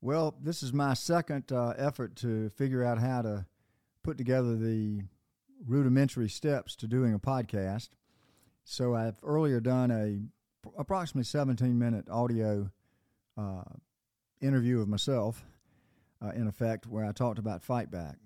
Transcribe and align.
Well, 0.00 0.36
this 0.40 0.62
is 0.62 0.72
my 0.72 0.94
second 0.94 1.50
uh, 1.50 1.74
effort 1.76 2.14
to 2.16 2.50
figure 2.50 2.84
out 2.84 2.98
how 2.98 3.22
to 3.22 3.46
put 4.04 4.16
together 4.16 4.56
the 4.56 5.02
rudimentary 5.66 6.28
steps 6.28 6.76
to 6.76 6.86
doing 6.86 7.14
a 7.14 7.18
podcast. 7.18 7.88
So 8.64 8.94
I've 8.94 9.18
earlier 9.24 9.60
done 9.60 9.90
a 9.90 10.20
approximately 10.78 11.24
17 11.24 11.76
minute 11.76 12.08
audio 12.08 12.70
uh, 13.36 13.62
interview 14.40 14.80
of 14.80 14.88
myself, 14.88 15.44
uh, 16.22 16.30
in 16.30 16.46
effect, 16.46 16.86
where 16.86 17.04
I 17.04 17.10
talked 17.10 17.40
about 17.40 17.64
Fight 17.64 17.90
Back. 17.90 18.16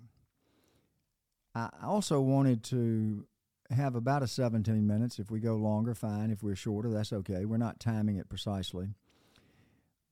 I 1.55 1.69
also 1.85 2.21
wanted 2.21 2.63
to 2.65 3.27
have 3.71 3.95
about 3.95 4.23
a 4.23 4.27
17 4.27 4.87
minutes. 4.87 5.19
If 5.19 5.31
we 5.31 5.41
go 5.41 5.55
longer, 5.57 5.95
fine. 5.95 6.31
If 6.31 6.43
we're 6.43 6.57
shorter, 6.57 6.91
that's 6.91 7.13
okay. 7.13 7.45
We're 7.45 7.57
not 7.59 7.81
timing 7.81 8.17
it 8.17 8.29
precisely. 8.29 8.89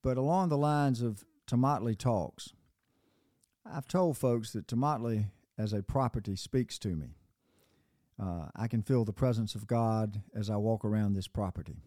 But 0.02 0.16
along 0.16 0.48
the 0.48 0.58
lines 0.58 1.02
of 1.02 1.24
Tomotley 1.50 1.98
Talks, 1.98 2.52
I've 3.66 3.88
told 3.88 4.16
folks 4.16 4.52
that 4.52 4.68
Tomotley 4.68 5.30
as 5.58 5.72
a 5.72 5.82
property 5.82 6.36
speaks 6.36 6.78
to 6.78 6.94
me. 6.94 7.16
Uh, 8.22 8.46
I 8.54 8.68
can 8.68 8.82
feel 8.82 9.04
the 9.04 9.12
presence 9.12 9.56
of 9.56 9.66
God 9.66 10.22
as 10.32 10.48
I 10.48 10.56
walk 10.56 10.84
around 10.84 11.14
this 11.14 11.26
property. 11.26 11.82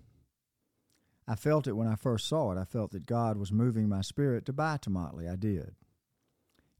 I 1.25 1.35
felt 1.35 1.65
it 1.67 1.77
when 1.77 1.87
I 1.87 1.95
first 1.95 2.27
saw 2.27 2.51
it. 2.51 2.57
I 2.57 2.65
felt 2.65 2.91
that 2.91 3.05
God 3.05 3.37
was 3.37 3.53
moving 3.53 3.87
my 3.87 4.01
spirit 4.01 4.45
to 4.47 4.53
buy 4.53 4.77
Tomotley. 4.77 5.31
I 5.31 5.37
did. 5.37 5.75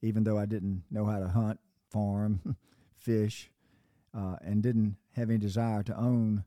Even 0.01 0.25
though 0.25 0.37
I 0.37 0.45
didn't 0.45 0.83
know 0.91 1.05
how 1.05 1.19
to 1.19 1.29
hunt, 1.29 1.61
farm, 1.89 2.57
fish, 2.97 3.49
uh, 4.13 4.35
and 4.41 4.61
didn't 4.61 4.97
have 5.13 5.29
any 5.29 5.39
desire 5.39 5.83
to 5.83 5.97
own 5.97 6.43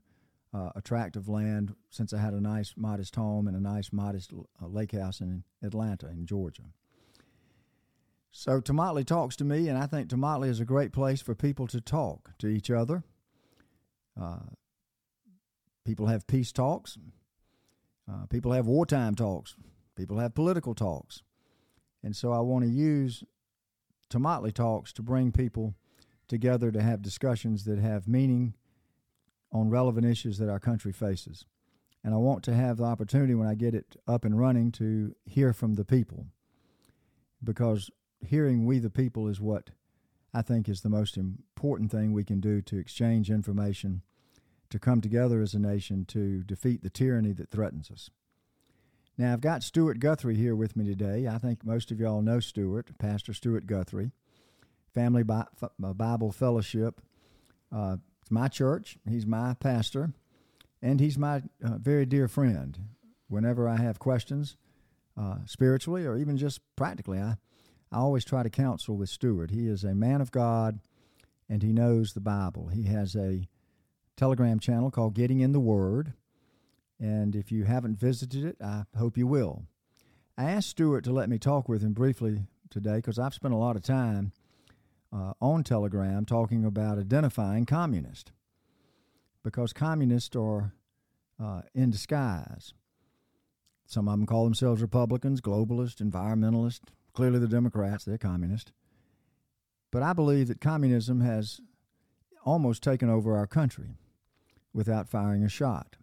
uh, 0.53 0.69
a 0.75 0.81
tract 0.81 1.15
of 1.15 1.27
land 1.27 1.75
since 1.89 2.13
I 2.13 2.19
had 2.19 2.33
a 2.33 2.41
nice, 2.41 2.73
modest 2.77 3.15
home 3.15 3.47
and 3.47 3.55
a 3.55 3.59
nice, 3.59 3.91
modest 3.91 4.31
uh, 4.33 4.67
lake 4.67 4.93
house 4.93 5.21
in 5.21 5.43
Atlanta, 5.61 6.07
in 6.07 6.25
Georgia. 6.25 6.63
So 8.31 8.61
Tomotley 8.61 9.05
talks 9.05 9.35
to 9.37 9.43
me, 9.43 9.67
and 9.67 9.77
I 9.77 9.87
think 9.87 10.09
Tomotley 10.09 10.49
is 10.49 10.59
a 10.59 10.65
great 10.65 10.93
place 10.93 11.21
for 11.21 11.33
people 11.33 11.67
to 11.67 11.81
talk 11.81 12.31
to 12.39 12.47
each 12.47 12.69
other. 12.69 13.03
Uh, 14.19 14.51
people 15.85 16.07
have 16.07 16.27
peace 16.27 16.51
talks. 16.51 16.97
Uh, 18.09 18.25
people 18.29 18.51
have 18.51 18.67
wartime 18.67 19.15
talks. 19.15 19.55
People 19.95 20.19
have 20.19 20.35
political 20.35 20.75
talks. 20.75 21.23
And 22.03 22.15
so 22.15 22.31
I 22.31 22.39
want 22.39 22.63
to 22.63 22.69
use 22.69 23.23
Tomotley 24.09 24.53
talks 24.53 24.93
to 24.93 25.01
bring 25.01 25.31
people 25.31 25.75
together 26.27 26.71
to 26.71 26.81
have 26.81 27.01
discussions 27.01 27.65
that 27.65 27.79
have 27.79 28.07
meaning 28.07 28.53
on 29.51 29.69
relevant 29.69 30.05
issues 30.05 30.37
that 30.37 30.49
our 30.49 30.59
country 30.59 30.91
faces. 30.91 31.45
And 32.03 32.13
I 32.13 32.17
want 32.17 32.43
to 32.43 32.53
have 32.53 32.77
the 32.77 32.83
opportunity 32.83 33.35
when 33.35 33.47
I 33.47 33.55
get 33.55 33.73
it 33.73 33.95
up 34.07 34.23
and 34.23 34.39
running 34.39 34.71
to 34.73 35.15
hear 35.25 35.53
from 35.53 35.75
the 35.75 35.85
people 35.85 36.27
because 37.43 37.89
hearing 38.25 38.65
we 38.65 38.79
the 38.79 38.89
people 38.89 39.27
is 39.27 39.39
what 39.39 39.71
I 40.33 40.41
think 40.41 40.69
is 40.69 40.81
the 40.81 40.89
most 40.89 41.17
important 41.17 41.91
thing 41.91 42.13
we 42.13 42.23
can 42.23 42.39
do 42.39 42.61
to 42.61 42.77
exchange 42.77 43.29
information, 43.29 44.01
to 44.69 44.79
come 44.79 45.01
together 45.01 45.41
as 45.41 45.53
a 45.53 45.59
nation 45.59 46.05
to 46.05 46.43
defeat 46.43 46.83
the 46.83 46.89
tyranny 46.89 47.33
that 47.33 47.49
threatens 47.49 47.89
us. 47.89 48.09
Now, 49.17 49.33
I've 49.33 49.41
got 49.41 49.63
Stuart 49.63 49.99
Guthrie 49.99 50.35
here 50.35 50.55
with 50.55 50.75
me 50.75 50.85
today. 50.85 51.27
I 51.27 51.39
think 51.39 51.65
most 51.65 51.91
of 51.91 51.99
y'all 51.99 52.21
know 52.21 52.39
Stuart, 52.39 52.91
Pastor 52.99 53.33
Stuart 53.33 53.65
Guthrie. 53.65 54.11
Family 54.93 55.23
Bible 55.23 56.31
Fellowship. 56.31 57.01
Uh, 57.71 57.97
it's 58.27 58.31
my 58.33 58.49
church. 58.49 58.97
He's 59.09 59.25
my 59.25 59.53
pastor, 59.53 60.11
and 60.81 60.99
he's 60.99 61.17
my 61.17 61.43
uh, 61.63 61.77
very 61.77 62.05
dear 62.05 62.27
friend. 62.27 62.77
Whenever 63.29 63.69
I 63.69 63.77
have 63.77 63.99
questions, 63.99 64.57
uh, 65.17 65.37
spiritually 65.45 66.05
or 66.05 66.17
even 66.17 66.35
just 66.35 66.59
practically, 66.75 67.19
I, 67.19 67.37
I 67.89 67.99
always 67.99 68.25
try 68.25 68.43
to 68.43 68.49
counsel 68.49 68.97
with 68.97 69.07
Stuart. 69.07 69.51
He 69.51 69.69
is 69.69 69.85
a 69.85 69.95
man 69.95 70.19
of 70.19 70.33
God, 70.33 70.81
and 71.47 71.63
he 71.63 71.71
knows 71.71 72.11
the 72.11 72.19
Bible. 72.19 72.67
He 72.67 72.83
has 72.83 73.15
a 73.15 73.47
Telegram 74.17 74.59
channel 74.59 74.91
called 74.91 75.13
Getting 75.15 75.39
in 75.39 75.53
the 75.53 75.61
Word, 75.61 76.11
and 76.99 77.33
if 77.33 77.49
you 77.49 77.63
haven't 77.63 77.97
visited 77.97 78.43
it, 78.43 78.57
I 78.61 78.83
hope 78.97 79.17
you 79.17 79.25
will. 79.25 79.63
I 80.37 80.51
asked 80.51 80.71
Stuart 80.71 81.05
to 81.05 81.13
let 81.13 81.29
me 81.29 81.37
talk 81.37 81.69
with 81.69 81.81
him 81.81 81.93
briefly 81.93 82.41
today 82.69 82.97
because 82.97 83.19
I've 83.19 83.33
spent 83.33 83.53
a 83.53 83.57
lot 83.57 83.77
of 83.77 83.83
time 83.83 84.33
uh, 85.13 85.33
on 85.41 85.63
Telegram 85.63 86.25
talking 86.25 86.65
about 86.65 86.99
identifying 86.99 87.65
communist 87.65 88.31
because 89.43 89.73
communists 89.73 90.35
are 90.35 90.73
uh, 91.41 91.61
in 91.73 91.89
disguise. 91.89 92.73
Some 93.85 94.07
of 94.07 94.17
them 94.17 94.25
call 94.25 94.43
themselves 94.43 94.81
Republicans, 94.81 95.39
globalists, 95.39 96.01
environmentalists. 96.01 96.89
Clearly, 97.13 97.39
the 97.39 97.47
Democrats, 97.47 98.03
they're 98.03 98.17
communist. 98.17 98.73
But 99.91 100.03
I 100.03 100.13
believe 100.13 100.49
that 100.49 100.59
communism 100.59 101.21
has 101.21 101.61
almost 102.45 102.83
taken 102.83 103.09
over 103.09 103.37
our 103.37 103.47
country 103.47 103.95
without 104.73 105.07
firing 105.07 105.43
a 105.43 105.49
shot. 105.49 105.95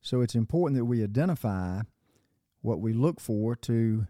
So 0.00 0.20
it's 0.20 0.34
important 0.34 0.76
that 0.78 0.84
we 0.84 1.02
identify 1.02 1.82
what 2.60 2.80
we 2.80 2.92
look 2.92 3.20
for 3.20 3.54
to 3.56 4.06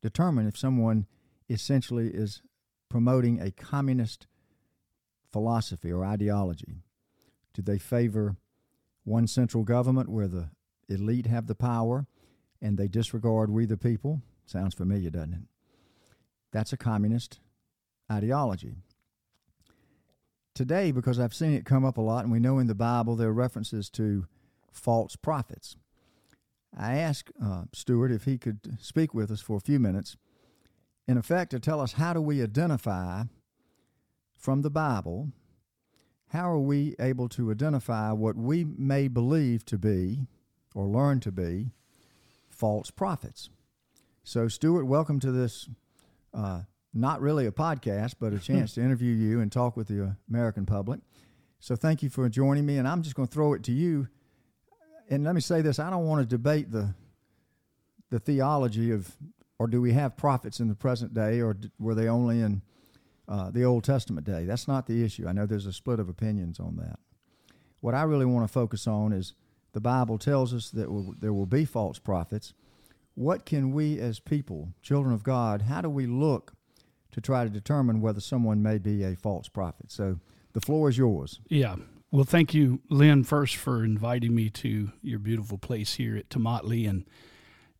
determine 0.00 0.46
if 0.46 0.56
someone 0.56 1.06
essentially 1.48 2.08
is 2.08 2.42
promoting 2.92 3.40
a 3.40 3.50
communist 3.50 4.26
philosophy 5.32 5.90
or 5.90 6.04
ideology? 6.04 6.82
Do 7.54 7.62
they 7.62 7.78
favor 7.78 8.36
one 9.04 9.26
central 9.26 9.64
government 9.64 10.10
where 10.10 10.28
the 10.28 10.50
elite 10.90 11.24
have 11.24 11.46
the 11.46 11.54
power 11.54 12.06
and 12.60 12.76
they 12.76 12.88
disregard 12.88 13.48
we 13.48 13.64
the 13.64 13.78
people? 13.78 14.20
Sounds 14.44 14.74
familiar, 14.74 15.08
doesn't 15.08 15.32
it? 15.32 15.40
That's 16.52 16.74
a 16.74 16.76
communist 16.76 17.40
ideology. 18.10 18.74
Today, 20.54 20.92
because 20.92 21.18
I've 21.18 21.32
seen 21.32 21.54
it 21.54 21.64
come 21.64 21.86
up 21.86 21.96
a 21.96 22.02
lot, 22.02 22.24
and 22.24 22.32
we 22.32 22.40
know 22.40 22.58
in 22.58 22.66
the 22.66 22.74
Bible 22.74 23.16
there 23.16 23.30
are 23.30 23.32
references 23.32 23.88
to 23.90 24.26
false 24.70 25.16
prophets, 25.16 25.78
I 26.78 26.98
asked 26.98 27.32
uh, 27.42 27.62
Stuart 27.72 28.12
if 28.12 28.24
he 28.24 28.36
could 28.36 28.76
speak 28.78 29.14
with 29.14 29.30
us 29.30 29.40
for 29.40 29.56
a 29.56 29.60
few 29.60 29.80
minutes 29.80 30.18
in 31.06 31.16
effect, 31.16 31.50
to 31.50 31.60
tell 31.60 31.80
us 31.80 31.94
how 31.94 32.12
do 32.12 32.20
we 32.20 32.42
identify 32.42 33.24
from 34.38 34.62
the 34.62 34.70
Bible, 34.70 35.30
how 36.28 36.50
are 36.50 36.58
we 36.58 36.94
able 36.98 37.28
to 37.30 37.50
identify 37.50 38.12
what 38.12 38.36
we 38.36 38.64
may 38.64 39.08
believe 39.08 39.64
to 39.66 39.78
be 39.78 40.26
or 40.74 40.86
learn 40.86 41.20
to 41.20 41.32
be 41.32 41.70
false 42.48 42.90
prophets. 42.90 43.50
So, 44.24 44.48
Stuart, 44.48 44.84
welcome 44.84 45.18
to 45.20 45.32
this 45.32 45.68
uh, 46.32 46.62
not 46.94 47.20
really 47.20 47.46
a 47.46 47.52
podcast, 47.52 48.14
but 48.20 48.32
a 48.32 48.38
chance 48.40 48.74
to 48.74 48.82
interview 48.82 49.12
you 49.12 49.40
and 49.40 49.50
talk 49.50 49.76
with 49.76 49.88
the 49.88 50.16
American 50.28 50.64
public. 50.64 51.00
So, 51.58 51.76
thank 51.76 52.02
you 52.02 52.08
for 52.08 52.28
joining 52.28 52.64
me, 52.64 52.78
and 52.78 52.86
I'm 52.86 53.02
just 53.02 53.14
going 53.16 53.28
to 53.28 53.34
throw 53.34 53.52
it 53.52 53.62
to 53.64 53.72
you. 53.72 54.08
And 55.10 55.24
let 55.24 55.34
me 55.34 55.40
say 55.40 55.60
this 55.60 55.78
I 55.78 55.90
don't 55.90 56.06
want 56.06 56.22
to 56.22 56.26
debate 56.26 56.70
the 56.70 56.94
the 58.10 58.20
theology 58.20 58.90
of 58.90 59.16
or 59.62 59.68
do 59.68 59.80
we 59.80 59.92
have 59.92 60.16
prophets 60.16 60.58
in 60.58 60.66
the 60.66 60.74
present 60.74 61.14
day, 61.14 61.40
or 61.40 61.56
were 61.78 61.94
they 61.94 62.08
only 62.08 62.40
in 62.40 62.62
uh, 63.28 63.48
the 63.52 63.62
Old 63.62 63.84
Testament 63.84 64.26
day? 64.26 64.44
That's 64.44 64.66
not 64.66 64.88
the 64.88 65.04
issue. 65.04 65.28
I 65.28 65.30
know 65.30 65.46
there's 65.46 65.66
a 65.66 65.72
split 65.72 66.00
of 66.00 66.08
opinions 66.08 66.58
on 66.58 66.74
that. 66.78 66.98
What 67.78 67.94
I 67.94 68.02
really 68.02 68.26
want 68.26 68.44
to 68.44 68.52
focus 68.52 68.88
on 68.88 69.12
is 69.12 69.34
the 69.72 69.80
Bible 69.80 70.18
tells 70.18 70.52
us 70.52 70.70
that 70.70 70.90
will, 70.90 71.14
there 71.16 71.32
will 71.32 71.46
be 71.46 71.64
false 71.64 72.00
prophets. 72.00 72.54
What 73.14 73.46
can 73.46 73.70
we, 73.70 74.00
as 74.00 74.18
people, 74.18 74.70
children 74.82 75.14
of 75.14 75.22
God, 75.22 75.62
how 75.62 75.80
do 75.80 75.88
we 75.88 76.06
look 76.06 76.54
to 77.12 77.20
try 77.20 77.44
to 77.44 77.50
determine 77.50 78.00
whether 78.00 78.20
someone 78.20 78.64
may 78.64 78.78
be 78.78 79.04
a 79.04 79.14
false 79.14 79.48
prophet? 79.48 79.92
So 79.92 80.18
the 80.54 80.60
floor 80.60 80.88
is 80.88 80.98
yours. 80.98 81.38
Yeah. 81.48 81.76
Well, 82.10 82.24
thank 82.24 82.52
you, 82.52 82.80
Lin, 82.88 83.22
first 83.22 83.54
for 83.54 83.84
inviting 83.84 84.34
me 84.34 84.50
to 84.50 84.90
your 85.02 85.20
beautiful 85.20 85.56
place 85.56 85.94
here 85.94 86.16
at 86.16 86.30
Tomotley 86.30 86.90
and 86.90 87.04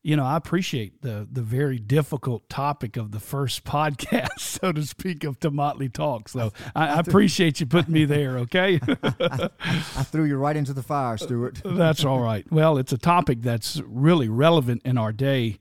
you 0.03 0.17
know, 0.17 0.25
I 0.25 0.37
appreciate 0.37 1.03
the 1.03 1.27
the 1.31 1.43
very 1.43 1.79
difficult 1.79 2.49
topic 2.49 2.97
of 2.97 3.13
the 3.13 3.21
first 3.21 3.65
podcast, 3.65 4.41
so 4.41 4.73
to 4.73 4.83
speak, 4.85 5.25
of 5.25 5.39
Tomotley 5.39 5.93
Talk. 5.93 6.29
So 6.29 6.53
I, 6.75 6.89
I 6.89 6.99
appreciate 6.99 7.61
you 7.61 7.67
putting 7.67 7.95
me 7.95 8.05
there. 8.17 8.39
Okay, 8.39 8.81
I, 9.03 9.51
I 9.61 10.03
threw 10.03 10.25
you 10.25 10.37
right 10.37 10.57
into 10.57 10.73
the 10.73 10.83
fire, 10.83 11.17
Stuart. 11.17 11.61
that's 11.65 12.05
all 12.05 12.21
right. 12.21 12.51
Well, 12.51 12.79
it's 12.79 12.93
a 12.93 12.99
topic 12.99 13.43
that's 13.43 13.81
really 13.87 14.29
relevant 14.29 14.83
in 14.85 14.99
our 14.99 15.13
day, 15.13 15.59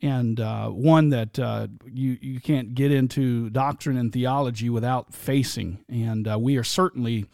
and 0.00 0.38
uh, 0.38 0.68
one 0.68 1.08
that 1.10 1.38
uh, 1.38 1.66
you 1.84 2.16
you 2.20 2.40
can't 2.40 2.74
get 2.74 2.92
into 2.92 3.50
doctrine 3.50 3.96
and 3.96 4.12
theology 4.12 4.70
without 4.70 5.12
facing. 5.12 5.78
And 5.88 6.28
uh, 6.28 6.38
we 6.38 6.56
are 6.56 6.64
certainly 6.64 7.26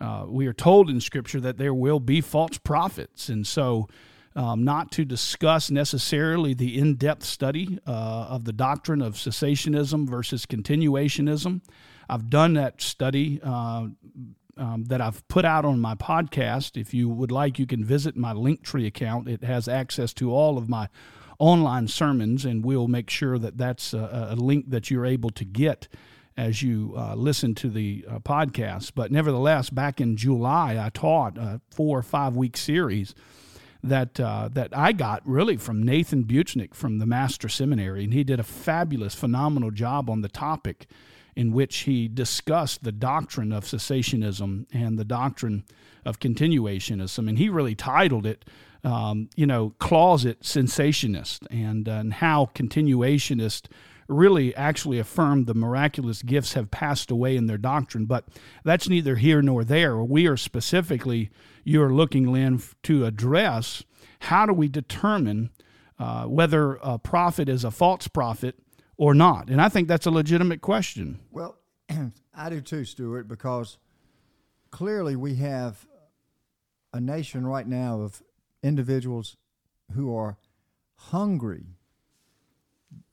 uh, 0.00 0.26
we 0.28 0.46
are 0.46 0.52
told 0.52 0.90
in 0.90 1.00
Scripture 1.00 1.40
that 1.40 1.58
there 1.58 1.74
will 1.74 1.98
be 1.98 2.20
false 2.20 2.56
prophets, 2.58 3.28
and 3.28 3.44
so 3.44 3.88
um, 4.38 4.62
not 4.62 4.92
to 4.92 5.04
discuss 5.04 5.68
necessarily 5.68 6.54
the 6.54 6.78
in 6.78 6.94
depth 6.94 7.24
study 7.24 7.78
uh, 7.86 8.26
of 8.30 8.44
the 8.44 8.52
doctrine 8.52 9.02
of 9.02 9.14
cessationism 9.14 10.08
versus 10.08 10.46
continuationism. 10.46 11.60
I've 12.08 12.30
done 12.30 12.54
that 12.54 12.80
study. 12.80 13.40
Uh, 13.42 13.88
um, 14.56 14.86
that 14.86 15.00
I've 15.00 15.26
put 15.28 15.44
out 15.44 15.64
on 15.64 15.78
my 15.78 15.94
podcast. 15.94 16.76
If 16.76 16.92
you 16.92 17.08
would 17.08 17.30
like, 17.30 17.60
you 17.60 17.66
can 17.66 17.84
visit 17.84 18.16
my 18.16 18.32
Linktree 18.32 18.88
account. 18.88 19.28
It 19.28 19.44
has 19.44 19.68
access 19.68 20.12
to 20.14 20.32
all 20.32 20.58
of 20.58 20.68
my 20.68 20.88
online 21.38 21.86
sermons, 21.86 22.44
and 22.44 22.64
we'll 22.64 22.88
make 22.88 23.08
sure 23.08 23.38
that 23.38 23.56
that's 23.56 23.94
a, 23.94 24.30
a 24.32 24.34
link 24.34 24.70
that 24.70 24.90
you're 24.90 25.06
able 25.06 25.30
to 25.30 25.44
get 25.44 25.86
as 26.36 26.60
you 26.60 26.92
uh, 26.96 27.14
listen 27.14 27.54
to 27.54 27.70
the 27.70 28.04
uh, 28.10 28.18
podcast. 28.18 28.92
But 28.96 29.12
nevertheless, 29.12 29.70
back 29.70 30.00
in 30.00 30.16
July, 30.16 30.76
I 30.84 30.90
taught 30.90 31.38
a 31.38 31.60
four 31.70 31.96
or 31.96 32.02
five 32.02 32.34
week 32.34 32.56
series 32.56 33.14
that 33.82 34.18
uh, 34.18 34.48
that 34.52 34.76
I 34.76 34.92
got 34.92 35.26
really 35.26 35.56
from 35.56 35.82
Nathan 35.82 36.24
Busenitz 36.24 36.74
from 36.74 36.98
the 36.98 37.06
Master 37.06 37.48
Seminary, 37.48 38.04
and 38.04 38.12
he 38.12 38.24
did 38.24 38.40
a 38.40 38.44
fabulous, 38.44 39.14
phenomenal 39.14 39.70
job 39.70 40.10
on 40.10 40.20
the 40.20 40.28
topic, 40.28 40.86
in 41.36 41.52
which 41.52 41.78
he 41.78 42.08
discussed 42.08 42.82
the 42.82 42.92
doctrine 42.92 43.52
of 43.52 43.64
cessationism 43.64 44.66
and 44.72 44.98
the 44.98 45.04
doctrine 45.04 45.64
of 46.04 46.18
continuationism, 46.18 47.28
and 47.28 47.38
he 47.38 47.48
really 47.48 47.74
titled 47.74 48.26
it. 48.26 48.44
Um, 48.84 49.28
you 49.34 49.44
know, 49.44 49.74
closet 49.80 50.42
cessationist 50.42 51.44
and, 51.50 51.88
uh, 51.88 51.92
and 51.94 52.14
how 52.14 52.48
continuationist 52.54 53.66
really 54.08 54.54
actually 54.56 54.98
affirmed 54.98 55.46
the 55.46 55.54
miraculous 55.54 56.22
gifts 56.22 56.54
have 56.54 56.70
passed 56.70 57.10
away 57.10 57.36
in 57.36 57.46
their 57.46 57.58
doctrine. 57.58 58.06
But 58.06 58.24
that's 58.64 58.88
neither 58.88 59.16
here 59.16 59.42
nor 59.42 59.64
there. 59.64 59.98
We 59.98 60.26
are 60.26 60.36
specifically, 60.36 61.30
you're 61.62 61.92
looking, 61.92 62.32
Lin, 62.32 62.60
to 62.84 63.04
address 63.04 63.84
how 64.20 64.46
do 64.46 64.52
we 64.52 64.68
determine 64.68 65.50
uh, 65.98 66.24
whether 66.24 66.74
a 66.82 66.98
prophet 66.98 67.48
is 67.48 67.64
a 67.64 67.70
false 67.70 68.08
prophet 68.08 68.56
or 68.96 69.14
not? 69.14 69.48
And 69.48 69.60
I 69.60 69.68
think 69.68 69.88
that's 69.88 70.06
a 70.06 70.10
legitimate 70.10 70.60
question. 70.60 71.20
Well, 71.30 71.58
I 72.34 72.50
do 72.50 72.60
too, 72.60 72.84
Stuart, 72.84 73.28
because 73.28 73.78
clearly 74.70 75.16
we 75.16 75.36
have 75.36 75.86
a 76.92 77.00
nation 77.00 77.46
right 77.46 77.66
now 77.66 78.00
of 78.00 78.22
individuals 78.62 79.36
who 79.94 80.14
are 80.14 80.38
hungry, 80.96 81.66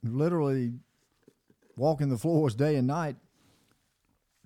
literally 0.02 0.74
walking 1.76 2.08
the 2.08 2.18
floors 2.18 2.54
day 2.54 2.76
and 2.76 2.86
night 2.86 3.16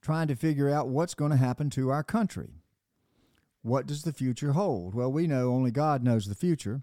trying 0.00 0.28
to 0.28 0.36
figure 0.36 0.68
out 0.68 0.88
what's 0.88 1.14
going 1.14 1.30
to 1.30 1.36
happen 1.36 1.70
to 1.70 1.90
our 1.90 2.02
country. 2.02 2.62
What 3.62 3.86
does 3.86 4.02
the 4.02 4.12
future 4.12 4.52
hold? 4.52 4.94
Well, 4.94 5.12
we 5.12 5.26
know 5.26 5.50
only 5.50 5.70
God 5.70 6.02
knows 6.02 6.26
the 6.26 6.34
future, 6.34 6.82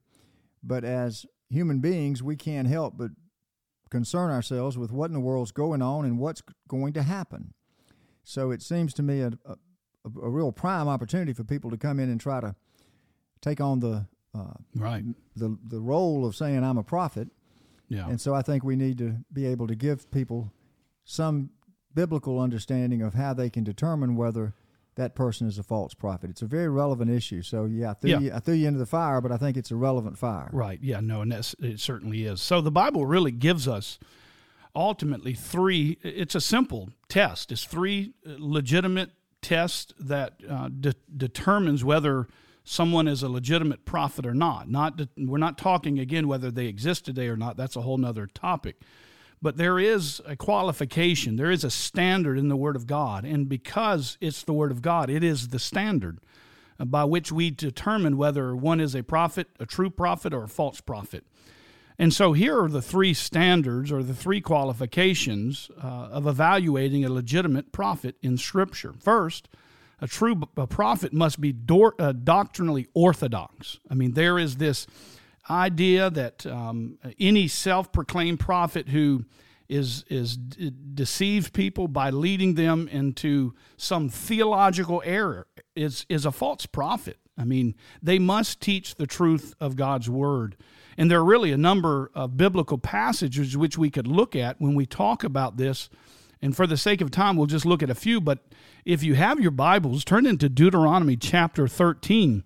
but 0.62 0.84
as 0.84 1.26
human 1.50 1.80
beings, 1.80 2.22
we 2.22 2.36
can't 2.36 2.68
help 2.68 2.98
but 2.98 3.12
concern 3.90 4.30
ourselves 4.30 4.78
with 4.78 4.92
what 4.92 5.08
in 5.08 5.14
the 5.14 5.20
world's 5.20 5.52
going 5.52 5.82
on 5.82 6.06
and 6.06 6.20
what's 6.20 6.44
going 6.68 6.94
to 6.94 7.04
happen. 7.04 7.54
So 8.24 8.52
it 8.52 8.62
seems 8.62 8.94
to 8.96 9.04
me 9.04 9.22
a, 9.22 9.32
a, 9.46 9.56
a 10.06 10.30
real 10.30 10.52
prime 10.52 10.88
opportunity 10.88 11.34
for 11.34 11.44
people 11.44 11.72
to 11.72 11.78
come 11.78 12.00
in 12.00 12.10
and 12.10 12.20
try 12.20 12.42
to 12.42 12.56
take 13.42 13.62
on 13.62 13.80
the 13.80 14.08
uh, 14.38 14.54
right 14.76 15.04
the 15.36 15.58
the 15.66 15.80
role 15.80 16.26
of 16.26 16.36
saying 16.36 16.64
I'm 16.64 16.78
a 16.78 16.84
prophet 16.84 17.30
yeah. 17.90 18.08
And 18.08 18.20
so 18.20 18.34
I 18.34 18.42
think 18.42 18.64
we 18.64 18.76
need 18.76 18.98
to 18.98 19.18
be 19.32 19.46
able 19.46 19.68
to 19.68 19.76
give 19.76 20.10
people 20.12 20.52
some 21.04 21.52
biblical 21.94 22.40
understanding 22.40 23.02
of 23.02 23.14
how 23.14 23.34
they 23.34 23.50
can 23.50 23.64
determine 23.64 24.16
whether 24.16 24.54
that 24.96 25.16
person 25.16 25.48
is 25.48 25.58
a 25.58 25.64
false 25.64 25.94
prophet. 25.94 26.30
It's 26.30 26.42
a 26.42 26.48
very 26.48 26.70
relevant 26.70 27.12
issue. 27.12 27.42
So 27.42 27.66
yeah, 27.66 27.92
I 27.92 27.94
threw, 27.94 28.10
yeah. 28.10 28.20
You, 28.20 28.34
I 28.34 28.40
threw 28.40 28.56
you 28.56 28.68
into 28.68 28.80
the 28.80 28.86
fire, 28.86 29.22
but 29.22 29.32
I 29.32 29.38
think 29.38 29.56
it's 29.56 29.72
a 29.72 29.76
relevant 29.76 30.18
fire. 30.18 30.50
Right. 30.52 30.80
Yeah. 30.82 31.00
No, 31.00 31.22
and 31.22 31.32
that's, 31.32 31.56
it 31.60 31.80
certainly 31.80 32.26
is. 32.26 32.42
So 32.42 32.62
the 32.62 32.72
Bible 32.72 33.06
really 33.06 33.32
gives 33.32 33.68
us 33.68 34.00
ultimately 34.76 35.34
three. 35.34 35.98
It's 36.02 36.36
a 36.36 36.42
simple 36.42 36.90
test. 37.10 37.52
It's 37.52 37.64
three 37.64 38.14
legitimate 38.26 39.12
tests 39.42 39.94
that 40.00 40.42
uh, 40.50 40.70
de- 40.70 40.96
determines 41.16 41.84
whether 41.84 42.28
someone 42.68 43.08
is 43.08 43.24
a 43.24 43.30
legitimate 43.30 43.86
prophet 43.86 44.26
or 44.26 44.34
not. 44.34 44.70
Not 44.70 45.00
we're 45.18 45.38
not 45.38 45.58
talking 45.58 46.00
again 46.00 46.28
whether 46.28 46.52
they 46.52 46.68
exist 46.68 47.06
today 47.06 47.28
or 47.28 47.38
not. 47.38 47.58
That's 47.58 47.76
a 47.76 47.82
whole 47.82 47.98
nother 47.98 48.28
topic. 48.28 48.82
But 49.42 49.58
there 49.58 49.80
is 49.80 50.22
a 50.26 50.36
qualification. 50.36 51.36
There 51.36 51.52
is 51.52 51.64
a 51.64 51.70
standard 51.70 52.38
in 52.38 52.50
the 52.50 52.56
Word 52.56 52.76
of 52.76 52.88
God, 52.88 53.24
and 53.24 53.48
because 53.48 54.18
it's 54.20 54.44
the 54.44 54.54
Word 54.54 54.72
of 54.72 54.82
God, 54.82 55.10
it 55.10 55.24
is 55.24 55.50
the 55.50 55.60
standard 55.60 56.20
by 56.80 57.06
which 57.06 57.32
we 57.32 57.52
determine 57.52 58.18
whether 58.18 58.56
one 58.56 58.80
is 58.80 58.96
a 58.96 59.04
prophet, 59.04 59.48
a 59.60 59.66
true 59.66 59.90
prophet, 59.90 60.34
or 60.34 60.44
a 60.44 60.50
false 60.50 60.82
prophet. 60.82 61.24
And 62.00 62.14
so 62.14 62.34
here 62.34 62.62
are 62.62 62.70
the 62.70 62.82
three 62.82 63.14
standards 63.14 63.92
or 63.92 64.04
the 64.04 64.14
three 64.14 64.42
qualifications 64.42 65.72
uh, 65.82 65.88
of 65.88 66.28
evaluating 66.28 67.06
a 67.06 67.10
legitimate 67.10 67.72
prophet 67.72 68.16
in 68.22 68.38
Scripture. 68.38 68.94
First, 69.00 69.50
a 70.00 70.08
true 70.08 70.42
a 70.56 70.68
prophet 70.68 71.14
must 71.14 71.42
be 71.42 71.52
do, 71.52 71.92
uh, 72.00 72.12
doctrinally 72.12 72.88
orthodox. 72.94 73.80
I 73.90 73.96
mean, 73.96 74.14
there 74.14 74.38
is 74.38 74.58
this 74.58 74.88
idea 75.50 76.10
that 76.10 76.46
um, 76.46 76.98
any 77.20 77.48
self-proclaimed 77.48 78.40
prophet 78.40 78.90
who 78.90 79.26
is 79.70 80.06
is 80.10 80.38
d- 80.38 80.72
deceives 80.94 81.50
people 81.50 81.88
by 81.88 82.10
leading 82.10 82.56
them 82.56 82.88
into 82.88 83.54
some 83.76 84.10
theological 84.10 85.02
error 85.06 85.48
is 85.76 86.06
is 86.10 86.26
a 86.26 86.32
false 86.32 86.66
prophet. 86.66 87.18
I 87.38 87.44
mean, 87.44 87.76
they 88.02 88.20
must 88.20 88.62
teach 88.62 88.96
the 88.96 89.08
truth 89.08 89.54
of 89.60 89.76
God's 89.76 90.10
word. 90.10 90.58
And 90.98 91.12
there 91.12 91.20
are 91.20 91.26
really 91.26 91.52
a 91.52 91.58
number 91.58 92.10
of 92.16 92.38
biblical 92.38 92.80
passages 92.80 93.56
which 93.56 93.78
we 93.78 93.92
could 93.92 94.08
look 94.08 94.36
at 94.36 94.60
when 94.60 94.74
we 94.74 94.88
talk 94.88 95.24
about 95.24 95.58
this. 95.58 95.90
And 96.42 96.56
for 96.56 96.68
the 96.68 96.78
sake 96.78 97.02
of 97.02 97.12
time, 97.12 97.36
we'll 97.36 97.48
just 97.48 97.66
look 97.66 97.82
at 97.82 97.90
a 97.90 97.96
few. 97.96 98.22
But 98.22 98.40
if 98.86 99.04
you 99.04 99.16
have 99.16 99.40
your 99.40 99.52
Bibles, 99.52 100.04
turn 100.04 100.26
into 100.26 100.50
Deuteronomy 100.50 101.18
chapter 101.18 101.68
13. 101.68 102.44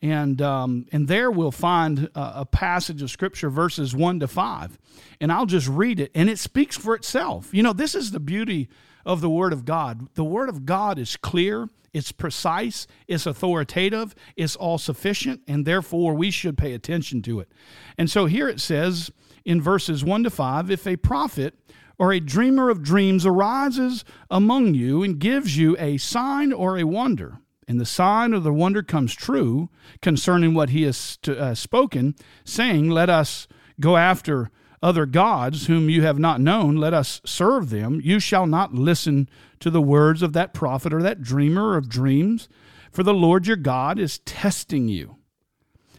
And, 0.00 0.40
um, 0.40 0.86
and 0.92 1.08
there 1.08 1.30
we'll 1.30 1.50
find 1.50 2.08
a, 2.14 2.40
a 2.40 2.46
passage 2.46 3.02
of 3.02 3.10
Scripture, 3.10 3.50
verses 3.50 3.94
1 3.94 4.20
to 4.20 4.28
5. 4.28 4.78
And 5.20 5.32
I'll 5.32 5.46
just 5.46 5.68
read 5.68 6.00
it, 6.00 6.10
and 6.14 6.30
it 6.30 6.38
speaks 6.38 6.76
for 6.76 6.94
itself. 6.94 7.48
You 7.52 7.62
know, 7.62 7.72
this 7.72 7.94
is 7.94 8.12
the 8.12 8.20
beauty 8.20 8.68
of 9.04 9.20
the 9.20 9.30
Word 9.30 9.52
of 9.52 9.64
God. 9.64 10.08
The 10.14 10.24
Word 10.24 10.48
of 10.48 10.66
God 10.66 10.98
is 10.98 11.16
clear, 11.16 11.68
it's 11.92 12.12
precise, 12.12 12.86
it's 13.08 13.26
authoritative, 13.26 14.14
it's 14.36 14.54
all 14.54 14.78
sufficient, 14.78 15.40
and 15.48 15.64
therefore 15.64 16.14
we 16.14 16.30
should 16.30 16.58
pay 16.58 16.74
attention 16.74 17.22
to 17.22 17.40
it. 17.40 17.50
And 17.96 18.10
so 18.10 18.26
here 18.26 18.48
it 18.48 18.60
says 18.60 19.10
in 19.44 19.60
verses 19.60 20.04
1 20.04 20.24
to 20.24 20.30
5 20.30 20.70
if 20.70 20.86
a 20.86 20.96
prophet 20.96 21.54
or 21.98 22.12
a 22.12 22.20
dreamer 22.20 22.70
of 22.70 22.82
dreams 22.82 23.26
arises 23.26 24.04
among 24.30 24.74
you 24.74 25.02
and 25.02 25.18
gives 25.18 25.56
you 25.56 25.76
a 25.78 25.96
sign 25.96 26.52
or 26.52 26.78
a 26.78 26.84
wonder, 26.84 27.38
and 27.66 27.80
the 27.80 27.86
sign 27.86 28.32
or 28.32 28.40
the 28.40 28.52
wonder 28.52 28.82
comes 28.82 29.14
true 29.14 29.68
concerning 30.00 30.54
what 30.54 30.70
he 30.70 30.84
has 30.84 31.18
uh, 31.26 31.54
spoken, 31.54 32.14
saying, 32.44 32.88
Let 32.88 33.10
us 33.10 33.48
go 33.80 33.96
after 33.96 34.50
other 34.82 35.06
gods 35.06 35.66
whom 35.66 35.90
you 35.90 36.02
have 36.02 36.18
not 36.18 36.40
known, 36.40 36.76
let 36.76 36.94
us 36.94 37.20
serve 37.24 37.70
them, 37.70 38.00
you 38.02 38.20
shall 38.20 38.46
not 38.46 38.74
listen 38.74 39.28
to 39.60 39.70
the 39.70 39.82
words 39.82 40.22
of 40.22 40.32
that 40.34 40.54
prophet 40.54 40.94
or 40.94 41.02
that 41.02 41.22
dreamer 41.22 41.76
of 41.76 41.88
dreams, 41.88 42.48
for 42.90 43.02
the 43.02 43.14
Lord 43.14 43.46
your 43.46 43.56
God 43.56 43.98
is 43.98 44.20
testing 44.20 44.88
you. 44.88 45.16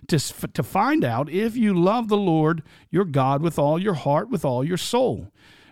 To, 0.07 0.17
to 0.17 0.63
find 0.63 1.03
out 1.03 1.29
if 1.29 1.55
you 1.55 1.74
love 1.74 2.07
the 2.07 2.17
Lord 2.17 2.63
your 2.89 3.05
God 3.05 3.43
with 3.43 3.59
all 3.59 3.77
your 3.77 3.93
heart, 3.93 4.29
with 4.29 4.43
all 4.43 4.63
your 4.63 4.77
soul. 4.77 5.31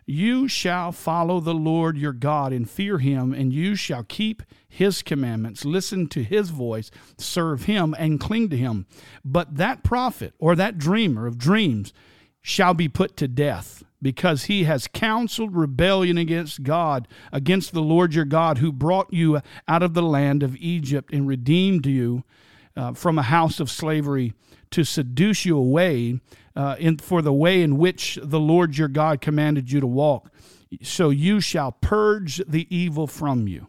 You 0.10 0.48
shall 0.48 0.94
follow 0.94 1.42
the 1.42 1.54
Lord 1.54 1.98
your 1.98 2.14
God 2.14 2.54
and 2.54 2.70
fear 2.70 2.98
him, 3.00 3.34
and 3.34 3.52
you 3.52 3.76
shall 3.76 4.04
keep 4.04 4.42
his 4.70 5.02
commandments, 5.02 5.66
listen 5.66 6.08
to 6.08 6.24
his 6.24 6.50
voice, 6.50 6.90
serve 7.18 7.66
him, 7.66 7.94
and 8.00 8.18
cling 8.18 8.50
to 8.52 8.58
him. 8.58 8.86
But 9.26 9.58
that 9.58 9.84
prophet 9.84 10.34
or 10.40 10.56
that 10.56 10.78
dreamer 10.78 11.28
of 11.28 11.38
dreams 11.38 11.92
shall 12.42 12.74
be 12.74 12.88
put 12.88 13.18
to 13.18 13.28
death 13.28 13.84
because 14.02 14.46
he 14.46 14.64
has 14.64 14.88
counseled 14.88 15.54
rebellion 15.54 16.18
against 16.18 16.64
God, 16.64 17.10
against 17.34 17.74
the 17.74 17.82
Lord 17.82 18.14
your 18.14 18.24
God, 18.24 18.60
who 18.60 18.72
brought 18.72 19.12
you 19.12 19.42
out 19.68 19.84
of 19.84 19.94
the 19.94 20.02
land 20.02 20.42
of 20.42 20.56
Egypt 20.56 21.12
and 21.12 21.28
redeemed 21.28 21.86
you 21.86 22.24
uh, 22.78 22.94
from 22.94 23.20
a 23.20 23.24
house 23.24 23.60
of 23.60 23.70
slavery 23.70 24.34
to 24.72 24.84
seduce 24.84 25.46
you 25.46 25.58
away 25.58 26.20
uh, 26.56 26.76
in, 26.80 26.98
for 26.98 27.22
the 27.22 27.34
way 27.34 27.62
in 27.62 27.78
which 27.78 28.20
the 28.22 28.40
Lord 28.40 28.78
your 28.78 28.88
God 28.88 29.22
commanded 29.22 29.72
you 29.72 29.80
to 29.80 29.88
walk. 29.88 30.32
So 30.82 31.10
you 31.10 31.40
shall 31.40 31.72
purge 31.72 32.42
the 32.48 32.68
evil 32.76 33.08
from 33.08 33.48
you. 33.48 33.68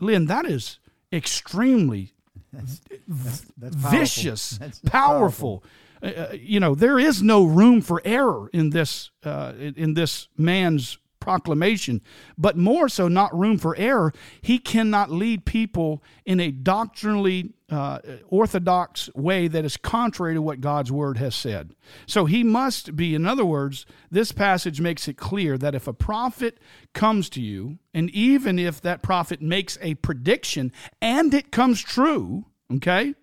Lin, 0.00 0.26
that 0.26 0.46
is 0.46 0.78
extremely 1.12 2.12
that's, 2.52 2.80
that's, 3.06 3.40
that's 3.56 3.76
vicious, 3.76 4.58
powerful. 4.58 4.90
powerful. 4.90 5.64
Uh, 6.02 6.06
uh, 6.06 6.32
you 6.34 6.60
know, 6.60 6.74
there 6.74 6.98
is 6.98 7.22
no 7.22 7.44
room 7.44 7.80
for 7.80 8.02
error 8.04 8.50
in 8.52 8.70
this 8.70 9.10
uh, 9.24 9.52
in 9.58 9.94
this 9.94 10.28
man's 10.36 10.98
proclamation, 11.26 12.00
but 12.38 12.56
more 12.56 12.88
so, 12.88 13.08
not 13.08 13.36
room 13.36 13.58
for 13.58 13.74
error. 13.76 14.12
He 14.40 14.58
cannot 14.58 15.10
lead 15.10 15.44
people 15.44 16.00
in 16.24 16.38
a 16.40 16.52
doctrinally 16.52 17.52
uh, 17.68 17.98
orthodox 18.28 19.10
way 19.14 19.48
that 19.48 19.64
is 19.64 19.76
contrary 19.76 20.34
to 20.34 20.42
what 20.42 20.60
God's 20.60 20.92
word 20.92 21.18
has 21.18 21.34
said. 21.34 21.74
So 22.06 22.26
he 22.26 22.44
must 22.44 22.94
be, 22.94 23.12
in 23.16 23.26
other 23.26 23.44
words, 23.44 23.86
this 24.08 24.30
passage 24.30 24.80
makes 24.80 25.08
it 25.08 25.16
clear 25.16 25.58
that 25.58 25.74
if 25.74 25.88
a 25.88 25.92
prophet 25.92 26.58
comes 26.92 27.28
to 27.30 27.40
you, 27.40 27.78
and 27.92 28.08
even 28.10 28.58
if 28.58 28.80
that 28.82 29.02
prophet 29.02 29.42
makes 29.42 29.78
a 29.82 29.94
prediction 29.94 30.70
and 31.00 31.34
it 31.34 31.50
comes 31.50 31.82
true, 31.82 32.44
okay, 32.70 33.14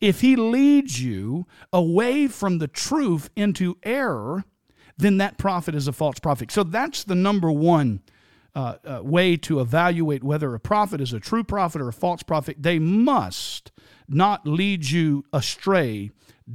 If 0.00 0.22
he 0.22 0.36
leads 0.36 1.02
you 1.02 1.46
away 1.72 2.28
from 2.28 2.58
the 2.58 2.68
truth 2.68 3.28
into 3.36 3.76
error, 3.82 4.44
then 5.00 5.18
that 5.18 5.38
prophet 5.38 5.74
is 5.74 5.88
a 5.88 5.92
false 5.92 6.18
prophet. 6.18 6.50
So 6.50 6.62
that's 6.62 7.04
the 7.04 7.14
number 7.14 7.50
one 7.50 8.00
uh, 8.54 8.76
uh, 8.84 9.00
way 9.02 9.36
to 9.36 9.60
evaluate 9.60 10.24
whether 10.24 10.54
a 10.54 10.60
prophet 10.60 11.00
is 11.00 11.12
a 11.12 11.20
true 11.20 11.44
prophet 11.44 11.80
or 11.80 11.88
a 11.88 11.92
false 11.92 12.22
prophet. 12.22 12.56
They 12.58 12.78
must 12.78 13.72
not 14.08 14.46
lead 14.46 14.90
you 14.90 15.24
astray 15.32 16.10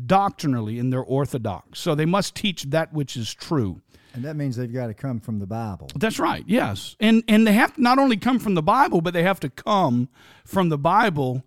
doctrinally 0.06 0.78
in 0.78 0.90
their 0.90 1.04
orthodox. 1.04 1.80
So 1.80 1.96
they 1.96 2.06
must 2.06 2.36
teach 2.36 2.64
that 2.64 2.94
which 2.94 3.16
is 3.16 3.34
true. 3.34 3.82
And 4.14 4.24
that 4.24 4.36
means 4.36 4.56
they've 4.56 4.72
got 4.72 4.88
to 4.88 4.94
come 4.94 5.20
from 5.20 5.40
the 5.40 5.46
Bible. 5.46 5.90
That's 5.96 6.20
right. 6.20 6.44
Yes. 6.48 6.96
And 7.02 7.24
and 7.28 7.46
they 7.46 7.54
have 7.54 7.76
to 7.76 7.82
not 7.82 8.00
only 8.00 8.16
come 8.16 8.40
from 8.40 8.56
the 8.56 8.62
Bible, 8.62 9.02
but 9.02 9.14
they 9.14 9.24
have 9.24 9.42
to 9.42 9.50
come 9.50 10.08
from 10.46 10.70
the 10.70 10.78
Bible 10.78 11.44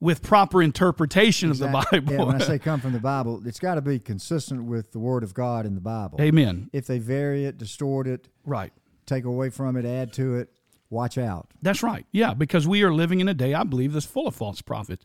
with 0.00 0.22
proper 0.22 0.62
interpretation 0.62 1.50
exactly. 1.50 1.78
of 1.78 1.84
the 1.84 2.00
Bible. 2.00 2.12
Yeah, 2.12 2.24
when 2.24 2.42
I 2.42 2.44
say 2.44 2.58
come 2.58 2.80
from 2.80 2.92
the 2.92 3.00
Bible, 3.00 3.42
it's 3.46 3.60
got 3.60 3.74
to 3.74 3.82
be 3.82 3.98
consistent 3.98 4.64
with 4.64 4.92
the 4.92 4.98
Word 4.98 5.22
of 5.22 5.34
God 5.34 5.66
in 5.66 5.74
the 5.74 5.80
Bible. 5.80 6.20
Amen. 6.20 6.70
If 6.72 6.86
they 6.86 6.98
vary 6.98 7.44
it, 7.44 7.58
distort 7.58 8.06
it, 8.06 8.28
right, 8.44 8.72
take 9.06 9.24
away 9.24 9.50
from 9.50 9.76
it, 9.76 9.84
add 9.84 10.12
to 10.14 10.36
it, 10.36 10.50
watch 10.88 11.18
out. 11.18 11.50
That's 11.62 11.82
right. 11.82 12.06
Yeah, 12.12 12.34
because 12.34 12.66
we 12.66 12.82
are 12.82 12.92
living 12.92 13.20
in 13.20 13.28
a 13.28 13.34
day, 13.34 13.54
I 13.54 13.64
believe, 13.64 13.92
that's 13.92 14.06
full 14.06 14.26
of 14.26 14.34
false 14.34 14.62
prophets. 14.62 15.04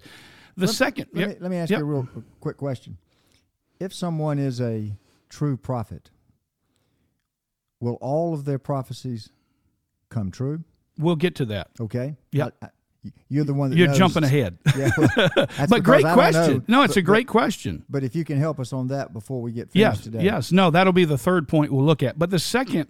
The 0.58 0.68
let, 0.68 0.76
second, 0.76 1.08
let, 1.12 1.20
yep. 1.20 1.30
me, 1.30 1.36
let 1.42 1.52
me 1.52 1.58
ask 1.58 1.70
yep. 1.70 1.80
you 1.80 1.86
a 1.86 1.90
real 1.90 2.10
quick 2.40 2.58
question. 2.58 2.98
If 3.80 3.94
someone 3.94 4.40
is 4.40 4.62
a 4.62 4.96
true 5.28 5.58
prophet, 5.58 6.10
will 7.82 7.96
all 7.96 8.34
of 8.34 8.46
their 8.46 8.58
prophecies 8.58 9.30
come 10.08 10.32
true? 10.32 10.64
We'll 10.98 11.18
get 11.18 11.36
to 11.36 11.46
that. 11.46 11.72
Okay. 11.82 12.16
Yeah. 12.32 12.50
You're 13.30 13.46
the 13.46 13.54
one 13.54 13.70
that 13.70 13.78
you're 13.78 13.88
knows. 13.88 13.98
jumping 13.98 14.24
ahead. 14.24 14.58
Yeah, 14.76 14.90
well, 14.98 15.48
but 15.70 15.84
great 15.84 16.04
question. 16.04 16.58
Know, 16.68 16.80
no, 16.80 16.84
it's 16.84 16.96
but, 16.96 17.00
a 17.00 17.02
great 17.02 17.28
but, 17.28 17.32
question. 17.32 17.86
But 17.90 18.04
if 18.04 18.16
you 18.16 18.26
can 18.26 18.38
help 18.38 18.60
us 18.60 18.74
on 18.74 18.88
that 18.88 19.14
before 19.14 19.42
we 19.42 19.52
get 19.52 19.72
finished 19.72 19.98
yes, 19.98 20.02
today, 20.02 20.24
yes, 20.24 20.52
no, 20.52 20.70
that'll 20.70 20.92
be 20.92 21.06
the 21.06 21.18
third 21.18 21.48
point 21.48 21.72
we'll 21.72 21.86
look 21.86 22.04
at. 22.04 22.20
But 22.20 22.30
the 22.30 22.40
second 22.40 22.90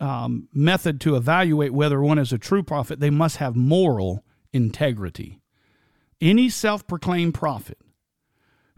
um, 0.00 0.48
method 0.52 1.00
to 1.02 1.16
evaluate 1.16 1.72
whether 1.72 2.00
one 2.00 2.18
is 2.18 2.32
a 2.32 2.38
true 2.38 2.62
prophet, 2.62 3.00
they 3.00 3.10
must 3.10 3.38
have 3.38 3.56
moral 3.56 4.24
integrity. 4.52 5.40
Any 6.20 6.48
self-proclaimed 6.48 7.34
prophet 7.34 7.78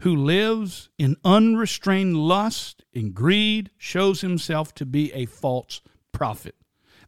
who 0.01 0.15
lives 0.15 0.89
in 0.97 1.17
unrestrained 1.23 2.15
lust 2.15 2.83
and 2.93 3.13
greed 3.13 3.71
shows 3.77 4.21
himself 4.21 4.73
to 4.75 4.85
be 4.85 5.11
a 5.13 5.25
false 5.25 5.81
prophet. 6.11 6.55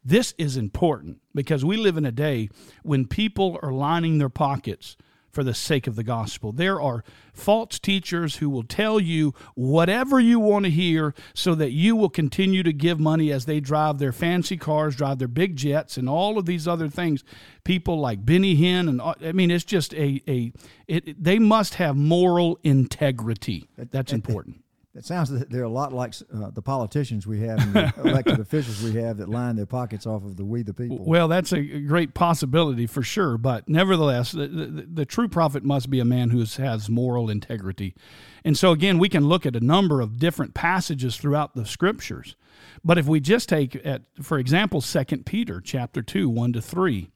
This 0.09 0.33
is 0.39 0.57
important 0.57 1.21
because 1.35 1.63
we 1.63 1.77
live 1.77 1.95
in 1.95 2.03
a 2.03 2.11
day 2.11 2.49
when 2.81 3.05
people 3.05 3.59
are 3.61 3.71
lining 3.71 4.17
their 4.17 4.27
pockets 4.27 4.97
for 5.29 5.43
the 5.43 5.53
sake 5.53 5.85
of 5.85 5.95
the 5.95 6.03
gospel. 6.03 6.51
There 6.51 6.81
are 6.81 7.03
false 7.31 7.77
teachers 7.77 8.37
who 8.37 8.49
will 8.49 8.63
tell 8.63 8.99
you 8.99 9.35
whatever 9.53 10.19
you 10.19 10.39
want 10.39 10.65
to 10.65 10.71
hear 10.71 11.13
so 11.35 11.53
that 11.53 11.73
you 11.73 11.95
will 11.95 12.09
continue 12.09 12.63
to 12.63 12.73
give 12.73 12.99
money 12.99 13.31
as 13.31 13.45
they 13.45 13.59
drive 13.59 13.99
their 13.99 14.11
fancy 14.11 14.57
cars, 14.57 14.95
drive 14.95 15.19
their 15.19 15.27
big 15.27 15.55
jets, 15.55 15.95
and 15.95 16.09
all 16.09 16.39
of 16.39 16.47
these 16.47 16.67
other 16.67 16.87
things. 16.87 17.23
People 17.63 17.99
like 17.99 18.25
Benny 18.25 18.57
Hinn, 18.57 18.89
and 18.89 18.99
I 18.99 19.31
mean, 19.31 19.51
it's 19.51 19.63
just 19.63 19.93
a, 19.93 20.23
a 20.27 20.51
it, 20.87 21.23
they 21.23 21.37
must 21.37 21.75
have 21.75 21.95
moral 21.95 22.57
integrity. 22.63 23.69
That's 23.77 24.11
important. 24.11 24.63
It 24.99 25.05
sounds 25.05 25.29
that 25.29 25.49
they're 25.49 25.63
a 25.63 25.69
lot 25.69 25.93
like 25.93 26.13
uh, 26.35 26.49
the 26.51 26.61
politicians 26.61 27.25
we 27.25 27.39
have 27.39 27.59
and 27.59 27.73
the 27.73 27.93
elected 28.09 28.37
officials 28.37 28.83
we 28.83 28.99
have 29.01 29.15
that 29.19 29.29
line 29.29 29.55
their 29.55 29.65
pockets 29.65 30.05
off 30.05 30.25
of 30.25 30.35
the 30.35 30.43
we 30.43 30.61
the 30.61 30.73
people. 30.73 30.97
Well, 30.99 31.29
that's 31.29 31.53
a 31.53 31.61
great 31.79 32.13
possibility 32.13 32.85
for 32.85 33.01
sure. 33.01 33.37
But 33.37 33.69
nevertheless, 33.69 34.33
the, 34.33 34.47
the, 34.47 34.87
the 34.93 35.05
true 35.05 35.29
prophet 35.29 35.63
must 35.63 35.89
be 35.89 36.01
a 36.01 36.05
man 36.05 36.31
who 36.31 36.39
has 36.61 36.89
moral 36.89 37.29
integrity. 37.29 37.95
And 38.43 38.57
so, 38.57 38.73
again, 38.73 38.99
we 38.99 39.07
can 39.07 39.29
look 39.29 39.45
at 39.45 39.55
a 39.55 39.61
number 39.61 40.01
of 40.01 40.19
different 40.19 40.53
passages 40.53 41.15
throughout 41.15 41.55
the 41.55 41.65
scriptures. 41.65 42.35
But 42.83 42.97
if 42.97 43.05
we 43.05 43.21
just 43.21 43.47
take, 43.47 43.77
at, 43.85 44.01
for 44.21 44.37
example, 44.37 44.81
2 44.81 45.05
Peter 45.23 45.61
chapter 45.61 46.01
2, 46.01 46.27
1 46.27 46.51
to 46.51 46.61
3, 46.61 47.09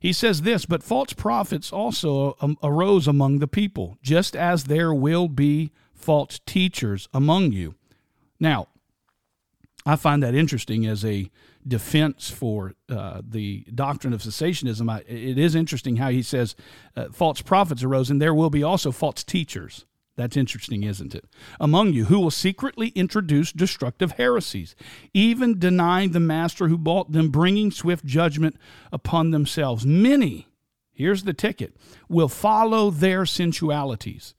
he 0.00 0.14
says 0.14 0.42
this, 0.42 0.64
but 0.64 0.82
false 0.82 1.12
prophets 1.12 1.74
also 1.74 2.38
um, 2.40 2.56
arose 2.62 3.06
among 3.06 3.40
the 3.40 3.48
people, 3.48 3.98
just 4.02 4.34
as 4.34 4.64
there 4.64 4.94
will 4.94 5.28
be 5.28 5.72
false 5.98 6.40
teachers 6.46 7.08
among 7.12 7.52
you. 7.52 7.74
Now, 8.40 8.68
I 9.84 9.96
find 9.96 10.22
that 10.22 10.34
interesting 10.34 10.86
as 10.86 11.04
a 11.04 11.30
defense 11.66 12.30
for 12.30 12.74
uh, 12.88 13.20
the 13.26 13.64
doctrine 13.74 14.12
of 14.12 14.22
cessationism. 14.22 14.90
I, 14.90 14.98
it 15.06 15.38
is 15.38 15.54
interesting 15.54 15.96
how 15.96 16.10
he 16.10 16.22
says 16.22 16.54
uh, 16.96 17.06
false 17.12 17.42
prophets 17.42 17.82
arose, 17.82 18.10
and 18.10 18.20
there 18.20 18.34
will 18.34 18.50
be 18.50 18.62
also 18.62 18.92
false 18.92 19.24
teachers. 19.24 19.84
That's 20.16 20.36
interesting, 20.36 20.82
isn't 20.82 21.14
it? 21.14 21.26
Among 21.60 21.92
you, 21.92 22.06
who 22.06 22.18
will 22.18 22.32
secretly 22.32 22.88
introduce 22.88 23.52
destructive 23.52 24.12
heresies, 24.12 24.74
even 25.14 25.60
denying 25.60 26.10
the 26.10 26.20
master 26.20 26.66
who 26.66 26.76
bought 26.76 27.12
them, 27.12 27.30
bringing 27.30 27.70
swift 27.70 28.04
judgment 28.04 28.56
upon 28.90 29.30
themselves. 29.30 29.86
Many, 29.86 30.48
here's 30.92 31.22
the 31.22 31.34
ticket, 31.34 31.76
will 32.08 32.28
follow 32.28 32.90
their 32.90 33.24
sensualities 33.24 34.34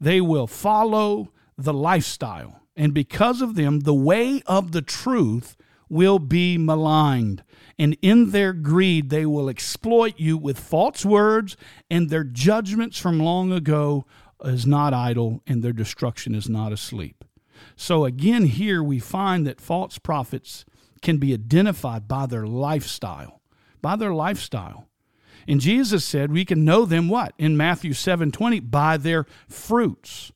they 0.00 0.20
will 0.20 0.46
follow 0.46 1.32
the 1.56 1.74
lifestyle. 1.74 2.62
And 2.76 2.94
because 2.94 3.42
of 3.42 3.56
them, 3.56 3.80
the 3.80 3.94
way 3.94 4.42
of 4.46 4.72
the 4.72 4.82
truth 4.82 5.56
will 5.88 6.18
be 6.18 6.58
maligned. 6.58 7.42
And 7.78 7.96
in 8.02 8.30
their 8.30 8.52
greed, 8.52 9.10
they 9.10 9.26
will 9.26 9.48
exploit 9.48 10.14
you 10.18 10.36
with 10.36 10.58
false 10.58 11.04
words, 11.04 11.56
and 11.90 12.10
their 12.10 12.24
judgments 12.24 12.98
from 12.98 13.18
long 13.18 13.52
ago 13.52 14.04
is 14.44 14.66
not 14.66 14.94
idle, 14.94 15.42
and 15.46 15.62
their 15.62 15.72
destruction 15.72 16.34
is 16.34 16.48
not 16.48 16.72
asleep. 16.72 17.24
So, 17.74 18.04
again, 18.04 18.44
here 18.44 18.82
we 18.82 18.98
find 18.98 19.46
that 19.46 19.60
false 19.60 19.98
prophets 19.98 20.64
can 21.02 21.18
be 21.18 21.32
identified 21.32 22.06
by 22.08 22.26
their 22.26 22.46
lifestyle. 22.46 23.40
By 23.80 23.96
their 23.96 24.12
lifestyle. 24.12 24.87
And 25.48 25.60
Jesus 25.60 26.04
said 26.04 26.30
we 26.30 26.44
can 26.44 26.64
know 26.64 26.84
them 26.84 27.08
what? 27.08 27.32
In 27.38 27.56
Matthew 27.56 27.94
7 27.94 28.30
20, 28.30 28.60
by 28.60 28.98
their 28.98 29.24
fruits. 29.48 30.30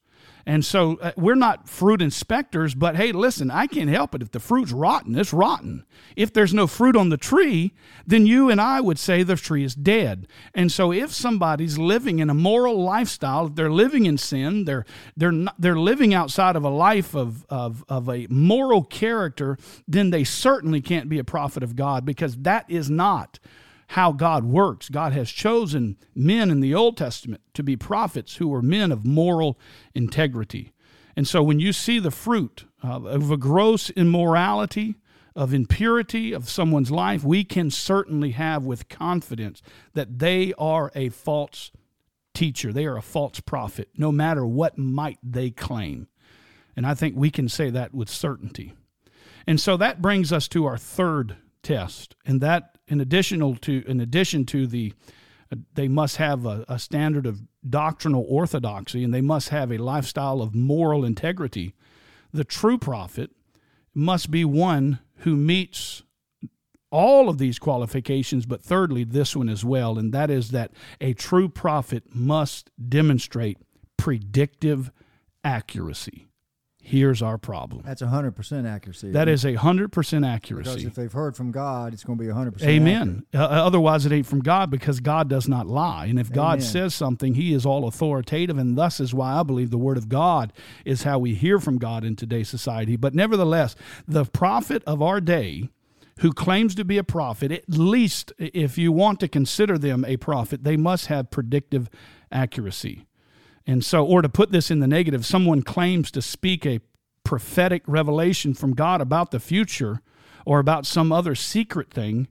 And 0.44 0.64
so 0.64 0.98
uh, 1.00 1.12
we're 1.16 1.36
not 1.36 1.68
fruit 1.68 2.02
inspectors, 2.02 2.74
but 2.74 2.96
hey, 2.96 3.12
listen, 3.12 3.50
I 3.50 3.66
can't 3.68 3.90
help 3.90 4.14
it. 4.14 4.22
If 4.22 4.32
the 4.32 4.40
fruit's 4.40 4.72
rotten, 4.72 5.16
it's 5.16 5.32
rotten. 5.32 5.84
If 6.16 6.32
there's 6.32 6.52
no 6.52 6.66
fruit 6.66 6.96
on 6.96 7.10
the 7.10 7.16
tree, 7.16 7.74
then 8.06 8.26
you 8.26 8.50
and 8.50 8.60
I 8.60 8.80
would 8.80 8.98
say 8.98 9.22
the 9.22 9.36
tree 9.36 9.62
is 9.62 9.74
dead. 9.74 10.26
And 10.52 10.72
so 10.72 10.92
if 10.92 11.12
somebody's 11.12 11.78
living 11.78 12.18
in 12.18 12.28
a 12.28 12.34
moral 12.34 12.82
lifestyle, 12.82 13.46
if 13.46 13.54
they're 13.54 13.70
living 13.70 14.06
in 14.06 14.18
sin, 14.18 14.64
they're 14.64 14.84
they're 15.16 15.30
not, 15.30 15.54
they're 15.58 15.78
living 15.78 16.12
outside 16.12 16.56
of 16.56 16.64
a 16.64 16.70
life 16.70 17.14
of, 17.14 17.46
of 17.48 17.84
of 17.88 18.08
a 18.08 18.26
moral 18.28 18.82
character, 18.82 19.56
then 19.86 20.10
they 20.10 20.24
certainly 20.24 20.80
can't 20.80 21.08
be 21.08 21.20
a 21.20 21.24
prophet 21.24 21.62
of 21.62 21.76
God 21.76 22.04
because 22.04 22.36
that 22.38 22.68
is 22.68 22.90
not 22.90 23.38
how 23.92 24.10
God 24.10 24.42
works. 24.42 24.88
God 24.88 25.12
has 25.12 25.30
chosen 25.30 25.98
men 26.14 26.50
in 26.50 26.60
the 26.60 26.74
Old 26.74 26.96
Testament 26.96 27.42
to 27.52 27.62
be 27.62 27.76
prophets 27.76 28.36
who 28.36 28.48
were 28.48 28.62
men 28.62 28.90
of 28.90 29.04
moral 29.04 29.58
integrity. 29.94 30.72
And 31.14 31.28
so 31.28 31.42
when 31.42 31.60
you 31.60 31.74
see 31.74 31.98
the 31.98 32.10
fruit 32.10 32.64
uh, 32.82 33.02
of 33.02 33.30
a 33.30 33.36
gross 33.36 33.90
immorality, 33.90 34.94
of 35.36 35.52
impurity 35.52 36.32
of 36.32 36.48
someone's 36.48 36.90
life, 36.90 37.22
we 37.22 37.44
can 37.44 37.70
certainly 37.70 38.30
have 38.30 38.64
with 38.64 38.88
confidence 38.88 39.60
that 39.92 40.18
they 40.20 40.54
are 40.56 40.90
a 40.94 41.10
false 41.10 41.70
teacher. 42.32 42.72
They 42.72 42.86
are 42.86 42.96
a 42.96 43.02
false 43.02 43.40
prophet, 43.40 43.90
no 43.94 44.10
matter 44.10 44.46
what 44.46 44.78
might 44.78 45.18
they 45.22 45.50
claim. 45.50 46.08
And 46.74 46.86
I 46.86 46.94
think 46.94 47.14
we 47.14 47.30
can 47.30 47.46
say 47.46 47.68
that 47.68 47.92
with 47.92 48.08
certainty. 48.08 48.72
And 49.46 49.60
so 49.60 49.76
that 49.76 50.00
brings 50.00 50.32
us 50.32 50.48
to 50.48 50.64
our 50.64 50.78
third 50.78 51.36
test, 51.62 52.14
and 52.24 52.40
that 52.40 52.78
in 52.88 53.00
additional 53.00 53.56
to 53.56 53.84
in 53.86 54.00
addition 54.00 54.44
to 54.46 54.66
the 54.66 54.92
uh, 55.52 55.56
they 55.74 55.88
must 55.88 56.16
have 56.16 56.46
a, 56.46 56.64
a 56.68 56.78
standard 56.78 57.26
of 57.26 57.42
doctrinal 57.68 58.24
orthodoxy 58.28 59.04
and 59.04 59.14
they 59.14 59.20
must 59.20 59.50
have 59.50 59.70
a 59.70 59.78
lifestyle 59.78 60.42
of 60.42 60.54
moral 60.54 61.04
integrity. 61.04 61.74
The 62.32 62.44
true 62.44 62.78
prophet 62.78 63.30
must 63.94 64.30
be 64.30 64.44
one 64.44 65.00
who 65.18 65.36
meets 65.36 66.02
all 66.90 67.28
of 67.28 67.38
these 67.38 67.58
qualifications, 67.58 68.44
but 68.44 68.62
thirdly, 68.62 69.04
this 69.04 69.34
one 69.34 69.48
as 69.48 69.64
well, 69.64 69.98
and 69.98 70.12
that 70.12 70.30
is 70.30 70.50
that 70.50 70.72
a 71.00 71.14
true 71.14 71.48
prophet 71.48 72.04
must 72.14 72.70
demonstrate 72.88 73.56
predictive 73.96 74.90
accuracy 75.42 76.26
here's 76.84 77.22
our 77.22 77.38
problem. 77.38 77.82
That's 77.86 78.02
100% 78.02 78.68
accuracy. 78.68 79.12
That 79.12 79.28
is 79.28 79.44
a 79.44 79.54
100% 79.54 80.26
accuracy. 80.26 80.70
Because 80.70 80.84
if 80.84 80.94
they've 80.94 81.12
heard 81.12 81.36
from 81.36 81.52
God, 81.52 81.94
it's 81.94 82.02
going 82.02 82.18
to 82.18 82.24
be 82.24 82.30
100% 82.30 82.60
Amen. 82.62 83.24
Uh, 83.32 83.38
otherwise, 83.38 84.04
it 84.04 84.12
ain't 84.12 84.26
from 84.26 84.40
God 84.40 84.68
because 84.68 84.98
God 85.00 85.28
does 85.28 85.48
not 85.48 85.66
lie. 85.66 86.06
And 86.06 86.18
if 86.18 86.26
Amen. 86.26 86.34
God 86.34 86.62
says 86.62 86.94
something, 86.94 87.34
He 87.34 87.54
is 87.54 87.64
all 87.64 87.86
authoritative. 87.86 88.58
And 88.58 88.76
thus 88.76 88.98
is 88.98 89.14
why 89.14 89.38
I 89.38 89.44
believe 89.44 89.70
the 89.70 89.78
Word 89.78 89.96
of 89.96 90.08
God 90.08 90.52
is 90.84 91.04
how 91.04 91.20
we 91.20 91.34
hear 91.34 91.60
from 91.60 91.78
God 91.78 92.04
in 92.04 92.16
today's 92.16 92.48
society. 92.48 92.96
But 92.96 93.14
nevertheless, 93.14 93.76
the 94.06 94.24
prophet 94.24 94.82
of 94.84 95.00
our 95.00 95.20
day 95.20 95.68
who 96.18 96.32
claims 96.32 96.74
to 96.74 96.84
be 96.84 96.98
a 96.98 97.04
prophet, 97.04 97.52
at 97.52 97.68
least 97.68 98.32
if 98.38 98.76
you 98.76 98.92
want 98.92 99.20
to 99.20 99.28
consider 99.28 99.78
them 99.78 100.04
a 100.04 100.16
prophet, 100.16 100.64
they 100.64 100.76
must 100.76 101.06
have 101.06 101.30
predictive 101.30 101.88
accuracy. 102.30 103.06
And 103.66 103.84
so, 103.84 104.04
or 104.04 104.22
to 104.22 104.28
put 104.28 104.50
this 104.50 104.70
in 104.70 104.80
the 104.80 104.86
negative, 104.86 105.24
someone 105.24 105.62
claims 105.62 106.10
to 106.12 106.22
speak 106.22 106.66
a 106.66 106.80
prophetic 107.24 107.82
revelation 107.86 108.54
from 108.54 108.74
God 108.74 109.00
about 109.00 109.30
the 109.30 109.40
future 109.40 110.00
or 110.44 110.58
about 110.58 110.86
some 110.86 111.12
other 111.12 111.34
secret 111.34 111.90
thing, 111.90 112.28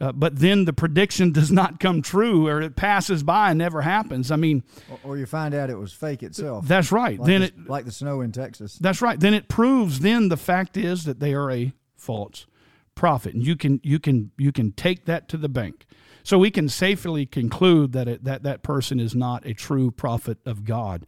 uh, 0.00 0.12
but 0.12 0.38
then 0.38 0.64
the 0.64 0.72
prediction 0.72 1.32
does 1.32 1.52
not 1.52 1.78
come 1.78 2.00
true 2.00 2.48
or 2.48 2.62
it 2.62 2.76
passes 2.76 3.22
by 3.22 3.50
and 3.50 3.58
never 3.58 3.82
happens. 3.82 4.30
I 4.30 4.36
mean, 4.36 4.64
or, 4.90 4.98
or 5.04 5.16
you 5.18 5.26
find 5.26 5.54
out 5.54 5.70
it 5.70 5.78
was 5.78 5.92
fake 5.92 6.22
itself. 6.22 6.66
That's 6.66 6.90
right. 6.90 7.18
Like 7.18 7.26
then 7.26 7.40
the, 7.42 7.46
it 7.48 7.68
like 7.68 7.84
the 7.84 7.92
snow 7.92 8.22
in 8.22 8.32
Texas. 8.32 8.76
That's 8.76 9.02
right. 9.02 9.20
Then 9.20 9.34
it 9.34 9.48
proves 9.48 10.00
then 10.00 10.28
the 10.28 10.36
fact 10.36 10.76
is 10.76 11.04
that 11.04 11.20
they 11.20 11.34
are 11.34 11.50
a 11.50 11.72
false 11.96 12.46
prophet, 12.94 13.34
and 13.34 13.44
you 13.44 13.56
can 13.56 13.80
you 13.82 13.98
can 13.98 14.30
you 14.38 14.52
can 14.52 14.72
take 14.72 15.04
that 15.04 15.28
to 15.28 15.36
the 15.36 15.48
bank. 15.48 15.86
So 16.22 16.38
we 16.38 16.50
can 16.50 16.68
safely 16.68 17.26
conclude 17.26 17.92
that 17.92 18.08
it, 18.08 18.24
that 18.24 18.42
that 18.42 18.62
person 18.62 19.00
is 19.00 19.14
not 19.14 19.46
a 19.46 19.54
true 19.54 19.90
prophet 19.90 20.38
of 20.44 20.64
God. 20.64 21.06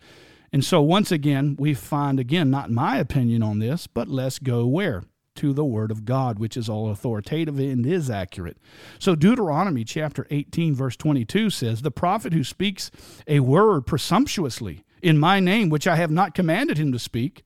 And 0.52 0.64
so 0.64 0.82
once 0.82 1.10
again, 1.10 1.56
we 1.58 1.74
find 1.74 2.20
again 2.20 2.50
not 2.50 2.70
my 2.70 2.98
opinion 2.98 3.42
on 3.42 3.58
this, 3.58 3.86
but 3.86 4.08
let's 4.08 4.38
go 4.38 4.66
where 4.66 5.04
to 5.36 5.52
the 5.54 5.64
word 5.64 5.90
of 5.90 6.04
God, 6.04 6.38
which 6.38 6.56
is 6.56 6.68
all 6.68 6.90
authoritative 6.90 7.58
and 7.58 7.86
is 7.86 8.10
accurate. 8.10 8.58
So 8.98 9.14
Deuteronomy 9.14 9.84
chapter 9.84 10.26
18 10.30 10.74
verse 10.74 10.96
22 10.96 11.48
says, 11.48 11.80
"The 11.80 11.90
prophet 11.90 12.34
who 12.34 12.44
speaks 12.44 12.90
a 13.26 13.40
word 13.40 13.86
presumptuously 13.86 14.84
in 15.00 15.18
my 15.18 15.40
name 15.40 15.70
which 15.70 15.86
I 15.86 15.96
have 15.96 16.10
not 16.10 16.34
commanded 16.34 16.76
him 16.76 16.92
to 16.92 16.98
speak, 16.98 17.44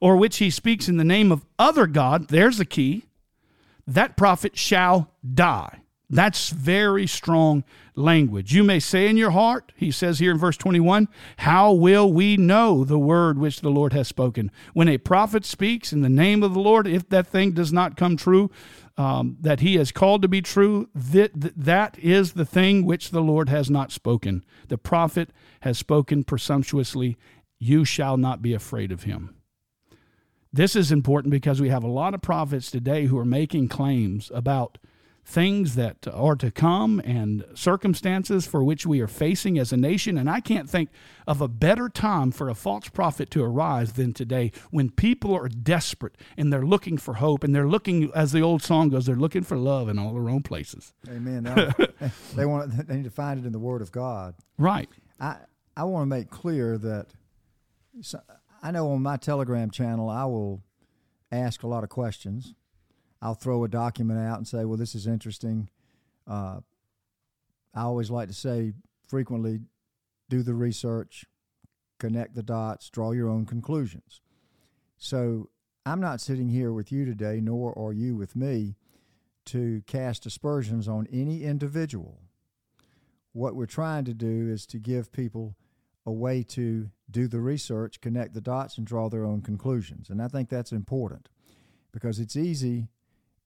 or 0.00 0.16
which 0.16 0.38
he 0.38 0.50
speaks 0.50 0.88
in 0.88 0.96
the 0.96 1.04
name 1.04 1.30
of 1.30 1.46
other 1.58 1.86
god, 1.86 2.28
there's 2.28 2.58
the 2.58 2.64
key, 2.64 3.04
that 3.86 4.16
prophet 4.16 4.58
shall 4.58 5.12
die." 5.22 5.82
That's 6.10 6.48
very 6.48 7.06
strong 7.06 7.64
language. 7.94 8.54
You 8.54 8.64
may 8.64 8.80
say 8.80 9.08
in 9.08 9.18
your 9.18 9.32
heart, 9.32 9.72
he 9.76 9.90
says 9.90 10.18
here 10.18 10.30
in 10.30 10.38
verse 10.38 10.56
21, 10.56 11.06
How 11.38 11.72
will 11.72 12.10
we 12.10 12.38
know 12.38 12.82
the 12.82 12.98
word 12.98 13.38
which 13.38 13.60
the 13.60 13.68
Lord 13.68 13.92
has 13.92 14.08
spoken? 14.08 14.50
When 14.72 14.88
a 14.88 14.96
prophet 14.96 15.44
speaks 15.44 15.92
in 15.92 16.00
the 16.00 16.08
name 16.08 16.42
of 16.42 16.54
the 16.54 16.60
Lord, 16.60 16.86
if 16.86 17.08
that 17.10 17.26
thing 17.26 17.52
does 17.52 17.74
not 17.74 17.96
come 17.96 18.16
true, 18.16 18.50
um, 18.96 19.36
that 19.40 19.60
he 19.60 19.76
has 19.76 19.92
called 19.92 20.22
to 20.22 20.28
be 20.28 20.40
true, 20.40 20.88
that, 20.94 21.32
that 21.34 21.98
is 21.98 22.32
the 22.32 22.46
thing 22.46 22.86
which 22.86 23.10
the 23.10 23.20
Lord 23.20 23.50
has 23.50 23.68
not 23.68 23.92
spoken. 23.92 24.44
The 24.68 24.78
prophet 24.78 25.30
has 25.60 25.76
spoken 25.76 26.24
presumptuously, 26.24 27.18
you 27.58 27.84
shall 27.84 28.16
not 28.16 28.40
be 28.40 28.54
afraid 28.54 28.92
of 28.92 29.02
him. 29.02 29.36
This 30.52 30.74
is 30.74 30.90
important 30.90 31.30
because 31.32 31.60
we 31.60 31.68
have 31.68 31.84
a 31.84 31.88
lot 31.88 32.14
of 32.14 32.22
prophets 32.22 32.70
today 32.70 33.06
who 33.06 33.18
are 33.18 33.26
making 33.26 33.68
claims 33.68 34.30
about 34.34 34.78
things 35.28 35.74
that 35.74 36.08
are 36.08 36.34
to 36.34 36.50
come 36.50 37.02
and 37.04 37.44
circumstances 37.52 38.46
for 38.46 38.64
which 38.64 38.86
we 38.86 38.98
are 39.00 39.06
facing 39.06 39.58
as 39.58 39.74
a 39.74 39.76
nation. 39.76 40.16
And 40.16 40.28
I 40.28 40.40
can't 40.40 40.70
think 40.70 40.88
of 41.26 41.42
a 41.42 41.48
better 41.48 41.90
time 41.90 42.30
for 42.30 42.48
a 42.48 42.54
false 42.54 42.88
prophet 42.88 43.30
to 43.32 43.44
arise 43.44 43.92
than 43.92 44.14
today 44.14 44.52
when 44.70 44.88
people 44.88 45.34
are 45.34 45.48
desperate 45.48 46.16
and 46.38 46.50
they're 46.50 46.64
looking 46.64 46.96
for 46.96 47.14
hope 47.14 47.44
and 47.44 47.54
they're 47.54 47.68
looking, 47.68 48.10
as 48.14 48.32
the 48.32 48.40
old 48.40 48.62
song 48.62 48.88
goes, 48.88 49.04
they're 49.04 49.16
looking 49.16 49.42
for 49.42 49.58
love 49.58 49.90
in 49.90 49.98
all 49.98 50.14
the 50.14 50.20
wrong 50.20 50.42
places. 50.42 50.94
Amen. 51.06 51.44
they 52.34 52.46
want 52.46 52.88
they 52.88 52.96
need 52.96 53.04
to 53.04 53.10
find 53.10 53.38
it 53.38 53.44
in 53.44 53.52
the 53.52 53.58
Word 53.58 53.82
of 53.82 53.92
God. 53.92 54.34
Right. 54.56 54.88
I 55.20 55.36
I 55.76 55.84
want 55.84 56.04
to 56.04 56.06
make 56.06 56.30
clear 56.30 56.78
that 56.78 57.08
I 58.62 58.70
know 58.70 58.92
on 58.92 59.02
my 59.02 59.18
Telegram 59.18 59.70
channel 59.70 60.08
I 60.08 60.24
will 60.24 60.62
ask 61.30 61.62
a 61.62 61.66
lot 61.66 61.84
of 61.84 61.90
questions 61.90 62.54
I'll 63.20 63.34
throw 63.34 63.64
a 63.64 63.68
document 63.68 64.20
out 64.20 64.38
and 64.38 64.46
say, 64.46 64.64
well, 64.64 64.76
this 64.76 64.94
is 64.94 65.06
interesting. 65.06 65.68
Uh, 66.26 66.60
I 67.74 67.82
always 67.82 68.10
like 68.10 68.28
to 68.28 68.34
say 68.34 68.72
frequently 69.06 69.60
do 70.28 70.42
the 70.42 70.54
research, 70.54 71.24
connect 71.98 72.34
the 72.34 72.42
dots, 72.42 72.90
draw 72.90 73.12
your 73.12 73.28
own 73.28 73.46
conclusions. 73.46 74.20
So 74.98 75.48
I'm 75.86 76.00
not 76.00 76.20
sitting 76.20 76.48
here 76.48 76.72
with 76.72 76.92
you 76.92 77.04
today, 77.04 77.40
nor 77.40 77.76
are 77.78 77.92
you 77.92 78.14
with 78.14 78.36
me, 78.36 78.76
to 79.46 79.82
cast 79.86 80.26
aspersions 80.26 80.86
on 80.86 81.06
any 81.10 81.44
individual. 81.44 82.20
What 83.32 83.56
we're 83.56 83.66
trying 83.66 84.04
to 84.04 84.14
do 84.14 84.48
is 84.48 84.66
to 84.66 84.78
give 84.78 85.12
people 85.12 85.56
a 86.04 86.12
way 86.12 86.42
to 86.42 86.90
do 87.10 87.28
the 87.28 87.40
research, 87.40 88.00
connect 88.00 88.34
the 88.34 88.40
dots, 88.40 88.76
and 88.76 88.86
draw 88.86 89.08
their 89.08 89.24
own 89.24 89.40
conclusions. 89.40 90.10
And 90.10 90.20
I 90.20 90.28
think 90.28 90.48
that's 90.48 90.72
important 90.72 91.28
because 91.92 92.18
it's 92.18 92.36
easy 92.36 92.88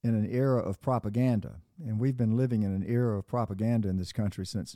in 0.03 0.15
an 0.15 0.27
era 0.29 0.59
of 0.59 0.81
propaganda, 0.81 1.61
and 1.79 1.99
we've 1.99 2.17
been 2.17 2.35
living 2.35 2.63
in 2.63 2.73
an 2.73 2.83
era 2.85 3.17
of 3.17 3.27
propaganda 3.27 3.87
in 3.87 3.97
this 3.97 4.11
country 4.11 4.45
since, 4.45 4.75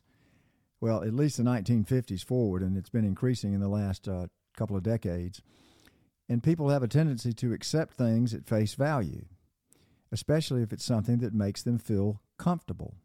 well, 0.80 1.04
at 1.04 1.14
least 1.14 1.38
the 1.38 1.44
1950s 1.44 2.24
forward, 2.24 2.62
and 2.62 2.78
it's 2.78 2.90
been 2.90 3.06
increasing 3.06 3.54
in 3.54 3.60
the 3.60 3.68
last 3.68 4.08
uh, 4.08 4.28
couple 4.56 4.78
of 4.78 4.84
decades. 4.84 5.42
And 6.30 6.44
people 6.44 6.70
have 6.70 6.84
a 6.84 6.88
tendency 6.88 7.34
to 7.34 7.54
accept 7.54 7.96
things 7.96 8.34
at 8.34 8.46
face 8.46 8.74
value, 8.76 9.26
especially 10.12 10.62
if 10.62 10.72
it's 10.72 10.86
something 10.86 11.18
that 11.20 11.34
makes 11.34 11.62
them 11.62 11.78
feel 11.78 12.22
comfortable. 12.38 12.96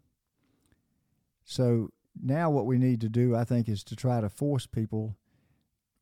So 1.44 1.90
now, 2.20 2.50
what 2.50 2.66
we 2.66 2.78
need 2.78 3.00
to 3.00 3.08
do, 3.08 3.34
I 3.34 3.44
think, 3.44 3.68
is 3.68 3.82
to 3.84 3.96
try 3.96 4.20
to 4.20 4.28
force 4.28 4.66
people 4.66 5.16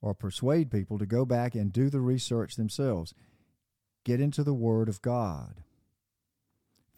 or 0.02 0.14
persuade 0.14 0.70
people 0.70 0.98
to 0.98 1.06
go 1.06 1.24
back 1.24 1.54
and 1.54 1.72
do 1.72 1.88
the 1.88 2.00
research 2.00 2.56
themselves. 2.56 3.14
Get 4.04 4.20
into 4.20 4.42
the 4.42 4.54
Word 4.54 4.88
of 4.88 5.02
God 5.02 5.62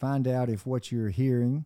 Find 0.02 0.26
out 0.26 0.50
if 0.50 0.66
what 0.66 0.90
you're 0.90 1.10
hearing 1.10 1.64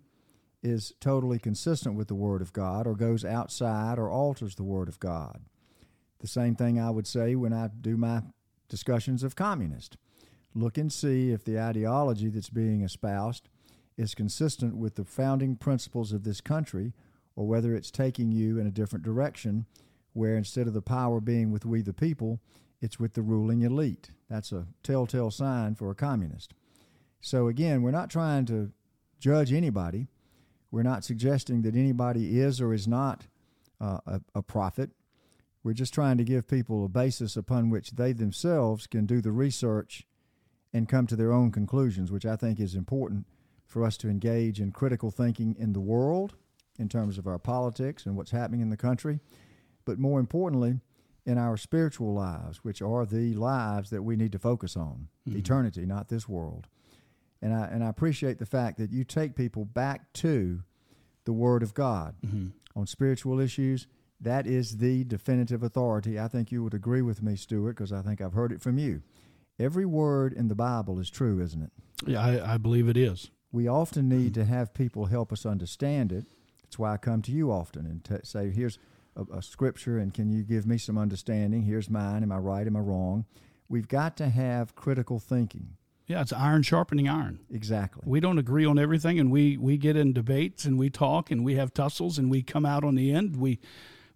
is 0.62 0.92
totally 1.00 1.38
consistent 1.38 1.94
with 1.94 2.08
the 2.08 2.14
Word 2.14 2.42
of 2.42 2.52
God 2.52 2.86
or 2.86 2.94
goes 2.94 3.24
outside 3.24 3.98
or 3.98 4.10
alters 4.10 4.56
the 4.56 4.62
Word 4.62 4.88
of 4.88 5.00
God. 5.00 5.40
The 6.18 6.26
same 6.26 6.54
thing 6.54 6.78
I 6.78 6.90
would 6.90 7.06
say 7.06 7.34
when 7.34 7.54
I 7.54 7.68
do 7.68 7.96
my 7.96 8.24
discussions 8.68 9.22
of 9.22 9.36
communist. 9.36 9.96
Look 10.54 10.76
and 10.76 10.92
see 10.92 11.30
if 11.30 11.44
the 11.44 11.58
ideology 11.58 12.28
that's 12.28 12.50
being 12.50 12.82
espoused 12.82 13.48
is 13.96 14.14
consistent 14.14 14.76
with 14.76 14.96
the 14.96 15.06
founding 15.06 15.56
principles 15.56 16.12
of 16.12 16.24
this 16.24 16.42
country 16.42 16.92
or 17.36 17.46
whether 17.46 17.74
it's 17.74 17.90
taking 17.90 18.32
you 18.32 18.58
in 18.58 18.66
a 18.66 18.70
different 18.70 19.02
direction 19.02 19.64
where 20.12 20.36
instead 20.36 20.66
of 20.66 20.74
the 20.74 20.82
power 20.82 21.22
being 21.22 21.50
with 21.50 21.64
we 21.64 21.80
the 21.80 21.94
people, 21.94 22.38
it's 22.82 23.00
with 23.00 23.14
the 23.14 23.22
ruling 23.22 23.62
elite. 23.62 24.10
That's 24.28 24.52
a 24.52 24.66
telltale 24.82 25.30
sign 25.30 25.74
for 25.74 25.90
a 25.90 25.94
communist. 25.94 26.52
So 27.20 27.48
again, 27.48 27.82
we're 27.82 27.90
not 27.90 28.10
trying 28.10 28.46
to 28.46 28.72
judge 29.18 29.52
anybody. 29.52 30.08
We're 30.70 30.82
not 30.82 31.04
suggesting 31.04 31.62
that 31.62 31.74
anybody 31.74 32.38
is 32.40 32.60
or 32.60 32.72
is 32.72 32.86
not 32.86 33.26
uh, 33.80 33.98
a, 34.06 34.20
a 34.34 34.42
prophet. 34.42 34.90
We're 35.62 35.72
just 35.72 35.94
trying 35.94 36.18
to 36.18 36.24
give 36.24 36.46
people 36.46 36.84
a 36.84 36.88
basis 36.88 37.36
upon 37.36 37.70
which 37.70 37.92
they 37.92 38.12
themselves 38.12 38.86
can 38.86 39.06
do 39.06 39.20
the 39.20 39.32
research 39.32 40.06
and 40.72 40.88
come 40.88 41.06
to 41.06 41.16
their 41.16 41.32
own 41.32 41.50
conclusions, 41.50 42.12
which 42.12 42.26
I 42.26 42.36
think 42.36 42.60
is 42.60 42.74
important 42.74 43.26
for 43.66 43.84
us 43.84 43.96
to 43.98 44.08
engage 44.08 44.60
in 44.60 44.70
critical 44.70 45.10
thinking 45.10 45.56
in 45.58 45.72
the 45.72 45.80
world 45.80 46.34
in 46.78 46.88
terms 46.88 47.18
of 47.18 47.26
our 47.26 47.38
politics 47.38 48.06
and 48.06 48.16
what's 48.16 48.30
happening 48.30 48.60
in 48.60 48.70
the 48.70 48.76
country, 48.76 49.20
but 49.84 49.98
more 49.98 50.20
importantly, 50.20 50.80
in 51.24 51.38
our 51.38 51.56
spiritual 51.56 52.14
lives, 52.14 52.58
which 52.62 52.80
are 52.80 53.04
the 53.04 53.34
lives 53.34 53.90
that 53.90 54.02
we 54.02 54.14
need 54.14 54.32
to 54.32 54.38
focus 54.38 54.76
on 54.76 55.08
mm-hmm. 55.28 55.38
eternity, 55.38 55.84
not 55.84 56.08
this 56.08 56.28
world. 56.28 56.68
And 57.42 57.54
I, 57.54 57.66
and 57.66 57.84
I 57.84 57.88
appreciate 57.88 58.38
the 58.38 58.46
fact 58.46 58.78
that 58.78 58.92
you 58.92 59.04
take 59.04 59.36
people 59.36 59.64
back 59.64 60.12
to 60.14 60.62
the 61.24 61.32
Word 61.32 61.62
of 61.62 61.74
God 61.74 62.14
mm-hmm. 62.24 62.48
on 62.78 62.86
spiritual 62.86 63.40
issues. 63.40 63.86
That 64.20 64.46
is 64.46 64.78
the 64.78 65.04
definitive 65.04 65.62
authority. 65.62 66.18
I 66.18 66.28
think 66.28 66.50
you 66.50 66.64
would 66.64 66.72
agree 66.72 67.02
with 67.02 67.22
me, 67.22 67.36
Stuart, 67.36 67.72
because 67.72 67.92
I 67.92 68.00
think 68.00 68.20
I've 68.20 68.32
heard 68.32 68.52
it 68.52 68.62
from 68.62 68.78
you. 68.78 69.02
Every 69.58 69.86
word 69.86 70.32
in 70.32 70.48
the 70.48 70.54
Bible 70.54 70.98
is 70.98 71.10
true, 71.10 71.40
isn't 71.40 71.62
it? 71.62 71.70
Yeah, 72.06 72.20
I, 72.20 72.54
I 72.54 72.56
believe 72.56 72.88
it 72.88 72.96
is. 72.96 73.30
We 73.52 73.68
often 73.68 74.08
need 74.08 74.32
mm-hmm. 74.32 74.42
to 74.42 74.44
have 74.46 74.74
people 74.74 75.06
help 75.06 75.32
us 75.32 75.46
understand 75.46 76.12
it. 76.12 76.26
That's 76.62 76.78
why 76.78 76.92
I 76.92 76.96
come 76.96 77.22
to 77.22 77.32
you 77.32 77.50
often 77.50 77.86
and 77.86 78.04
t- 78.04 78.16
say, 78.22 78.50
here's 78.50 78.78
a, 79.14 79.24
a 79.36 79.42
scripture, 79.42 79.98
and 79.98 80.12
can 80.12 80.30
you 80.30 80.42
give 80.42 80.66
me 80.66 80.78
some 80.78 80.98
understanding? 80.98 81.62
Here's 81.62 81.88
mine. 81.88 82.22
Am 82.22 82.32
I 82.32 82.38
right? 82.38 82.66
Am 82.66 82.76
I 82.76 82.80
wrong? 82.80 83.24
We've 83.68 83.88
got 83.88 84.16
to 84.18 84.28
have 84.28 84.74
critical 84.74 85.18
thinking. 85.18 85.76
Yeah, 86.06 86.20
it's 86.20 86.32
iron 86.32 86.62
sharpening 86.62 87.08
iron. 87.08 87.40
Exactly. 87.50 88.02
We 88.06 88.20
don't 88.20 88.38
agree 88.38 88.64
on 88.64 88.78
everything, 88.78 89.18
and 89.18 89.30
we 89.30 89.56
we 89.56 89.76
get 89.76 89.96
in 89.96 90.12
debates 90.12 90.64
and 90.64 90.78
we 90.78 90.88
talk 90.88 91.30
and 91.30 91.44
we 91.44 91.56
have 91.56 91.74
tussles 91.74 92.16
and 92.16 92.30
we 92.30 92.42
come 92.42 92.64
out 92.64 92.84
on 92.84 92.94
the 92.94 93.12
end. 93.12 93.36
We 93.36 93.58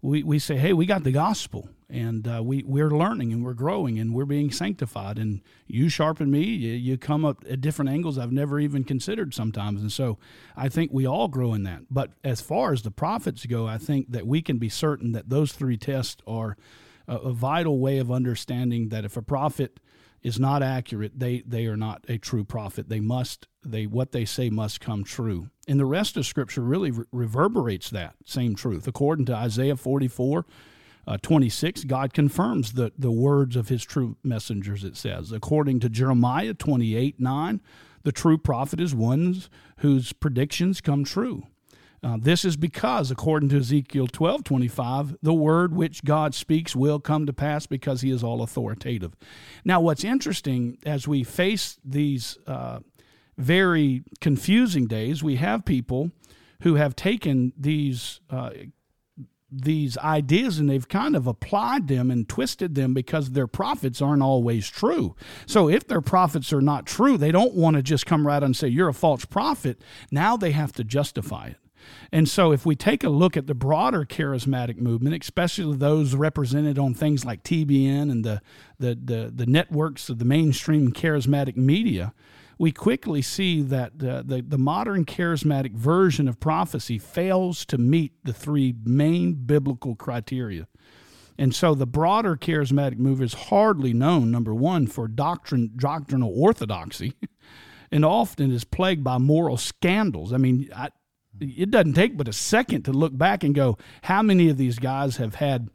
we, 0.02 0.22
we 0.22 0.38
say, 0.38 0.56
hey, 0.56 0.72
we 0.72 0.86
got 0.86 1.04
the 1.04 1.12
gospel, 1.12 1.68
and 1.90 2.26
uh, 2.26 2.42
we 2.42 2.62
we're 2.62 2.90
learning 2.90 3.32
and 3.32 3.44
we're 3.44 3.54
growing 3.54 3.98
and 3.98 4.14
we're 4.14 4.24
being 4.24 4.52
sanctified. 4.52 5.18
And 5.18 5.40
you 5.66 5.88
sharpen 5.88 6.30
me, 6.30 6.42
you, 6.42 6.72
you 6.72 6.96
come 6.96 7.24
up 7.24 7.44
at 7.50 7.60
different 7.60 7.90
angles 7.90 8.18
I've 8.18 8.32
never 8.32 8.60
even 8.60 8.84
considered 8.84 9.34
sometimes. 9.34 9.80
And 9.80 9.90
so 9.90 10.16
I 10.56 10.68
think 10.68 10.92
we 10.92 11.06
all 11.06 11.26
grow 11.28 11.54
in 11.54 11.64
that. 11.64 11.82
But 11.90 12.12
as 12.22 12.40
far 12.40 12.72
as 12.72 12.82
the 12.82 12.92
prophets 12.92 13.44
go, 13.46 13.66
I 13.66 13.78
think 13.78 14.12
that 14.12 14.26
we 14.26 14.42
can 14.42 14.58
be 14.58 14.68
certain 14.68 15.12
that 15.12 15.28
those 15.28 15.52
three 15.52 15.76
tests 15.76 16.22
are 16.26 16.56
a, 17.08 17.16
a 17.16 17.32
vital 17.32 17.78
way 17.78 17.98
of 17.98 18.12
understanding 18.12 18.90
that 18.90 19.04
if 19.04 19.16
a 19.16 19.22
prophet 19.22 19.80
is 20.22 20.38
not 20.38 20.62
accurate, 20.62 21.18
they 21.18 21.42
they 21.46 21.66
are 21.66 21.76
not 21.76 22.04
a 22.08 22.18
true 22.18 22.44
prophet. 22.44 22.88
They 22.88 23.00
must 23.00 23.48
they 23.64 23.86
what 23.86 24.12
they 24.12 24.24
say 24.24 24.50
must 24.50 24.80
come 24.80 25.04
true. 25.04 25.50
And 25.66 25.78
the 25.78 25.86
rest 25.86 26.16
of 26.16 26.26
Scripture 26.26 26.62
really 26.62 26.90
re- 26.90 27.04
reverberates 27.12 27.90
that 27.90 28.14
same 28.24 28.54
truth. 28.54 28.86
According 28.86 29.26
to 29.26 29.34
Isaiah 29.34 29.76
44, 29.76 30.44
uh, 31.06 31.16
26, 31.22 31.84
God 31.84 32.12
confirms 32.12 32.74
the, 32.74 32.92
the 32.98 33.10
words 33.10 33.56
of 33.56 33.68
his 33.68 33.84
true 33.84 34.16
messengers, 34.22 34.84
it 34.84 34.96
says. 34.96 35.32
According 35.32 35.80
to 35.80 35.88
Jeremiah 35.88 36.54
28 36.54 37.18
9, 37.18 37.60
the 38.02 38.12
true 38.12 38.38
prophet 38.38 38.80
is 38.80 38.94
one 38.94 39.42
whose 39.78 40.12
predictions 40.12 40.80
come 40.80 41.04
true. 41.04 41.44
Uh, 42.02 42.16
this 42.18 42.44
is 42.44 42.56
because, 42.56 43.10
according 43.10 43.50
to 43.50 43.58
Ezekiel 43.58 44.06
12 44.06 44.44
25, 44.44 45.16
the 45.22 45.34
word 45.34 45.74
which 45.74 46.02
God 46.02 46.34
speaks 46.34 46.74
will 46.74 46.98
come 46.98 47.26
to 47.26 47.32
pass 47.32 47.66
because 47.66 48.00
he 48.00 48.10
is 48.10 48.24
all 48.24 48.42
authoritative. 48.42 49.14
Now, 49.64 49.80
what's 49.80 50.04
interesting 50.04 50.78
as 50.86 51.06
we 51.06 51.24
face 51.24 51.78
these 51.84 52.38
uh, 52.46 52.80
very 53.36 54.02
confusing 54.20 54.86
days, 54.86 55.22
we 55.22 55.36
have 55.36 55.64
people 55.64 56.10
who 56.62 56.76
have 56.76 56.96
taken 56.96 57.52
these 57.56 58.20
uh, 58.30 58.50
these 59.52 59.98
ideas 59.98 60.58
and 60.58 60.70
they've 60.70 60.88
kind 60.88 61.16
of 61.16 61.26
applied 61.26 61.88
them 61.88 62.10
and 62.10 62.28
twisted 62.28 62.76
them 62.76 62.94
because 62.94 63.30
their 63.30 63.48
prophets 63.48 64.00
aren't 64.00 64.22
always 64.22 64.68
true. 64.68 65.16
So 65.44 65.68
if 65.68 65.88
their 65.88 66.00
prophets 66.00 66.52
are 66.52 66.60
not 66.60 66.86
true, 66.86 67.16
they 67.16 67.32
don't 67.32 67.54
want 67.54 67.74
to 67.76 67.82
just 67.82 68.06
come 68.06 68.26
right 68.26 68.42
and 68.42 68.56
say 68.56 68.68
you're 68.68 68.88
a 68.88 68.94
false 68.94 69.24
prophet. 69.24 69.80
Now 70.10 70.36
they 70.36 70.52
have 70.52 70.72
to 70.74 70.84
justify 70.84 71.48
it. 71.48 71.56
And 72.12 72.28
so, 72.28 72.52
if 72.52 72.66
we 72.66 72.76
take 72.76 73.04
a 73.04 73.08
look 73.08 73.36
at 73.36 73.46
the 73.46 73.54
broader 73.54 74.04
charismatic 74.04 74.78
movement, 74.78 75.20
especially 75.22 75.76
those 75.76 76.14
represented 76.14 76.78
on 76.78 76.94
things 76.94 77.24
like 77.24 77.42
TBN 77.42 78.10
and 78.10 78.24
the, 78.24 78.42
the, 78.78 78.98
the, 79.02 79.32
the 79.34 79.46
networks 79.46 80.08
of 80.08 80.18
the 80.18 80.24
mainstream 80.24 80.92
charismatic 80.92 81.56
media, 81.56 82.12
we 82.60 82.72
quickly 82.72 83.22
see 83.22 83.62
that 83.62 83.92
uh, 84.02 84.22
the, 84.22 84.44
the 84.46 84.58
modern 84.58 85.06
charismatic 85.06 85.72
version 85.72 86.28
of 86.28 86.38
prophecy 86.38 86.98
fails 86.98 87.64
to 87.64 87.78
meet 87.78 88.12
the 88.22 88.34
three 88.34 88.74
main 88.84 89.32
biblical 89.32 89.94
criteria. 89.94 90.66
And 91.38 91.54
so 91.54 91.74
the 91.74 91.86
broader 91.86 92.36
charismatic 92.36 92.98
movement 92.98 93.32
is 93.32 93.44
hardly 93.48 93.94
known, 93.94 94.30
number 94.30 94.54
one, 94.54 94.86
for 94.86 95.08
doctrine, 95.08 95.70
doctrinal 95.74 96.38
orthodoxy, 96.38 97.14
and 97.90 98.04
often 98.04 98.52
is 98.52 98.64
plagued 98.64 99.02
by 99.02 99.16
moral 99.16 99.56
scandals. 99.56 100.34
I 100.34 100.36
mean, 100.36 100.68
I, 100.76 100.90
it 101.40 101.70
doesn't 101.70 101.94
take 101.94 102.16
but 102.16 102.28
a 102.28 102.32
second 102.32 102.82
to 102.82 102.92
look 102.92 103.16
back 103.16 103.42
and 103.42 103.54
go, 103.54 103.78
how 104.02 104.22
many 104.22 104.48
of 104.48 104.56
these 104.56 104.78
guys 104.78 105.16
have 105.16 105.36
had 105.36 105.68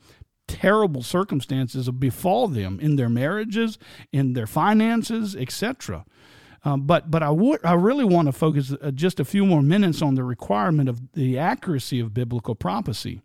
terrible 0.48 1.02
circumstances 1.02 1.90
befall 1.90 2.48
them 2.48 2.80
in 2.80 2.96
their 2.96 3.10
marriages, 3.10 3.78
in 4.12 4.34
their 4.34 4.48
finances, 4.48 5.36
etc. 5.36 6.06
Um, 6.64 6.82
but 6.82 7.12
but 7.12 7.24
I 7.24 7.30
would 7.30 7.64
I 7.64 7.74
really 7.74 8.04
want 8.04 8.28
to 8.28 8.32
focus 8.32 8.74
uh, 8.82 8.92
just 8.92 9.20
a 9.20 9.26
few 9.26 9.46
more 9.46 9.62
minutes 9.62 10.02
on 10.02 10.16
the 10.16 10.24
requirement 10.24 10.90
of 10.90 11.14
the 11.14 11.38
accuracy 11.38 12.00
of 12.00 12.14
biblical 12.14 12.56
prophecy, 12.56 13.22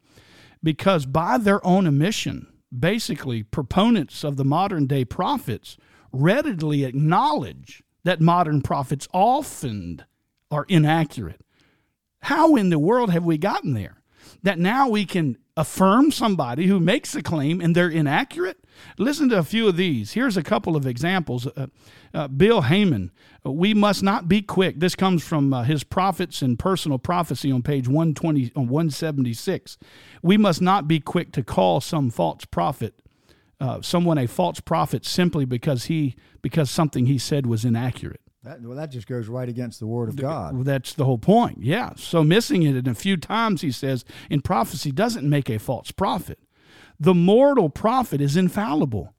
because 0.62 1.06
by 1.06 1.38
their 1.38 1.64
own 1.66 1.86
admission, 1.86 2.46
basically 2.76 3.42
proponents 3.42 4.24
of 4.24 4.36
the 4.36 4.44
modern 4.44 4.86
day 4.86 5.04
prophets 5.04 5.76
readily 6.12 6.84
acknowledge 6.84 7.82
that 8.04 8.20
modern 8.20 8.60
prophets 8.62 9.08
often 9.12 10.04
are 10.50 10.66
inaccurate. 10.68 11.40
How 12.22 12.56
in 12.56 12.70
the 12.70 12.78
world 12.78 13.10
have 13.10 13.24
we 13.24 13.38
gotten 13.38 13.74
there? 13.74 14.00
That 14.42 14.58
now 14.58 14.88
we 14.88 15.04
can 15.04 15.36
affirm 15.56 16.10
somebody 16.10 16.66
who 16.66 16.80
makes 16.80 17.14
a 17.14 17.22
claim 17.22 17.60
and 17.60 17.74
they're 17.74 17.88
inaccurate? 17.88 18.64
Listen 18.96 19.28
to 19.28 19.38
a 19.38 19.42
few 19.42 19.68
of 19.68 19.76
these. 19.76 20.12
Here's 20.12 20.36
a 20.36 20.42
couple 20.42 20.76
of 20.76 20.86
examples. 20.86 21.46
Uh, 21.46 21.66
uh, 22.14 22.28
Bill 22.28 22.62
Hamon, 22.62 23.10
we 23.44 23.74
must 23.74 24.02
not 24.02 24.28
be 24.28 24.40
quick. 24.40 24.80
This 24.80 24.94
comes 24.94 25.22
from 25.22 25.52
uh, 25.52 25.64
his 25.64 25.84
Prophets 25.84 26.40
and 26.40 26.58
Personal 26.58 26.98
Prophecy 26.98 27.52
on 27.52 27.62
page 27.62 27.86
120 27.86 28.52
on 28.56 28.68
176. 28.68 29.76
We 30.22 30.36
must 30.36 30.62
not 30.62 30.88
be 30.88 31.00
quick 31.00 31.32
to 31.32 31.42
call 31.42 31.80
some 31.80 32.10
false 32.10 32.44
prophet 32.46 32.94
uh, 33.60 33.82
someone 33.82 34.18
a 34.18 34.26
false 34.26 34.60
prophet 34.60 35.04
simply 35.04 35.44
because 35.44 35.84
he 35.84 36.16
because 36.40 36.70
something 36.70 37.06
he 37.06 37.18
said 37.18 37.46
was 37.46 37.64
inaccurate. 37.64 38.22
That, 38.42 38.62
well, 38.62 38.76
that 38.76 38.90
just 38.90 39.06
goes 39.06 39.28
right 39.28 39.48
against 39.48 39.80
the 39.80 39.86
word 39.86 40.08
of 40.08 40.16
God. 40.16 40.64
That's 40.64 40.94
the 40.94 41.04
whole 41.04 41.18
point. 41.18 41.58
Yeah. 41.62 41.90
So 41.96 42.24
missing 42.24 42.62
it 42.62 42.74
in 42.74 42.88
a 42.88 42.94
few 42.94 43.18
times, 43.18 43.60
he 43.60 43.70
says, 43.70 44.04
in 44.30 44.40
prophecy 44.40 44.90
doesn't 44.92 45.28
make 45.28 45.50
a 45.50 45.58
false 45.58 45.90
prophet. 45.90 46.38
The 46.98 47.14
mortal 47.14 47.68
prophet 47.68 48.20
is 48.20 48.36
infallible. 48.36 49.14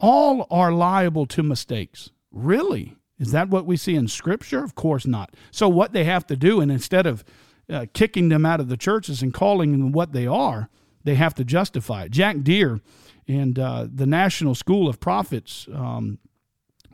All 0.00 0.46
are 0.50 0.72
liable 0.72 1.26
to 1.26 1.42
mistakes. 1.42 2.10
Really? 2.32 2.96
Is 3.18 3.30
that 3.32 3.48
what 3.48 3.66
we 3.66 3.76
see 3.76 3.94
in 3.94 4.08
Scripture? 4.08 4.62
Of 4.62 4.74
course 4.74 5.06
not. 5.06 5.34
So, 5.50 5.68
what 5.68 5.92
they 5.92 6.04
have 6.04 6.26
to 6.26 6.36
do, 6.36 6.60
and 6.60 6.70
instead 6.70 7.06
of 7.06 7.24
uh, 7.70 7.86
kicking 7.94 8.28
them 8.28 8.44
out 8.44 8.60
of 8.60 8.68
the 8.68 8.76
churches 8.76 9.22
and 9.22 9.32
calling 9.32 9.72
them 9.72 9.92
what 9.92 10.12
they 10.12 10.26
are, 10.26 10.68
they 11.04 11.14
have 11.14 11.34
to 11.36 11.44
justify 11.44 12.04
it. 12.04 12.10
Jack 12.10 12.42
Deere 12.42 12.80
and 13.26 13.58
uh, 13.58 13.86
the 13.92 14.06
National 14.06 14.54
School 14.54 14.88
of 14.88 15.00
Prophets 15.00 15.66
um, 15.72 16.18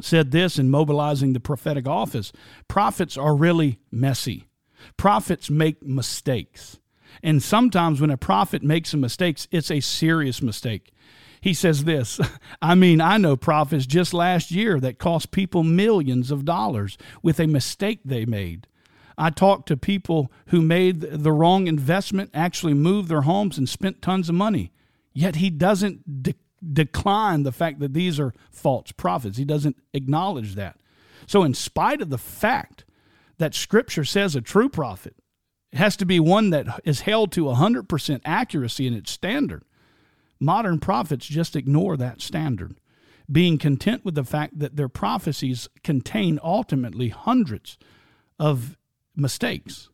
said 0.00 0.30
this 0.30 0.58
in 0.58 0.70
mobilizing 0.70 1.32
the 1.32 1.40
prophetic 1.40 1.86
office 1.86 2.32
prophets 2.68 3.16
are 3.16 3.34
really 3.34 3.78
messy. 3.90 4.48
Prophets 4.96 5.50
make 5.50 5.82
mistakes. 5.82 6.78
And 7.22 7.42
sometimes 7.42 8.00
when 8.00 8.10
a 8.10 8.16
prophet 8.16 8.62
makes 8.62 8.94
a 8.94 8.96
mistake, 8.96 9.38
it's 9.50 9.70
a 9.70 9.80
serious 9.80 10.42
mistake. 10.42 10.92
He 11.40 11.54
says 11.54 11.84
this 11.84 12.20
I 12.62 12.74
mean, 12.74 13.00
I 13.00 13.18
know 13.18 13.36
prophets 13.36 13.86
just 13.86 14.14
last 14.14 14.50
year 14.50 14.80
that 14.80 14.98
cost 14.98 15.30
people 15.30 15.62
millions 15.62 16.30
of 16.30 16.44
dollars 16.44 16.96
with 17.22 17.38
a 17.40 17.46
mistake 17.46 18.00
they 18.04 18.24
made. 18.24 18.66
I 19.18 19.30
talked 19.30 19.68
to 19.68 19.76
people 19.76 20.32
who 20.46 20.62
made 20.62 21.00
the 21.00 21.32
wrong 21.32 21.66
investment, 21.66 22.30
actually 22.32 22.74
moved 22.74 23.08
their 23.08 23.22
homes 23.22 23.58
and 23.58 23.68
spent 23.68 24.00
tons 24.00 24.28
of 24.28 24.34
money. 24.34 24.72
Yet 25.12 25.36
he 25.36 25.50
doesn't 25.50 26.22
de- 26.22 26.34
decline 26.72 27.42
the 27.42 27.52
fact 27.52 27.80
that 27.80 27.94
these 27.94 28.20
are 28.20 28.32
false 28.50 28.92
prophets. 28.92 29.36
He 29.36 29.44
doesn't 29.44 29.76
acknowledge 29.92 30.54
that. 30.54 30.76
So, 31.26 31.42
in 31.42 31.54
spite 31.54 32.00
of 32.00 32.10
the 32.10 32.18
fact 32.18 32.84
that 33.38 33.54
Scripture 33.54 34.04
says 34.04 34.36
a 34.36 34.40
true 34.40 34.68
prophet 34.68 35.16
has 35.72 35.96
to 35.96 36.04
be 36.04 36.20
one 36.20 36.50
that 36.50 36.80
is 36.84 37.00
held 37.00 37.32
to 37.32 37.44
100% 37.44 38.20
accuracy 38.24 38.86
in 38.86 38.94
its 38.94 39.10
standard, 39.10 39.64
modern 40.38 40.78
prophets 40.78 41.26
just 41.26 41.56
ignore 41.56 41.96
that 41.96 42.20
standard, 42.20 42.78
being 43.30 43.58
content 43.58 44.04
with 44.04 44.14
the 44.14 44.24
fact 44.24 44.58
that 44.58 44.76
their 44.76 44.88
prophecies 44.88 45.68
contain 45.82 46.38
ultimately 46.42 47.08
hundreds 47.08 47.78
of 48.38 48.76
mistakes. 49.16 49.88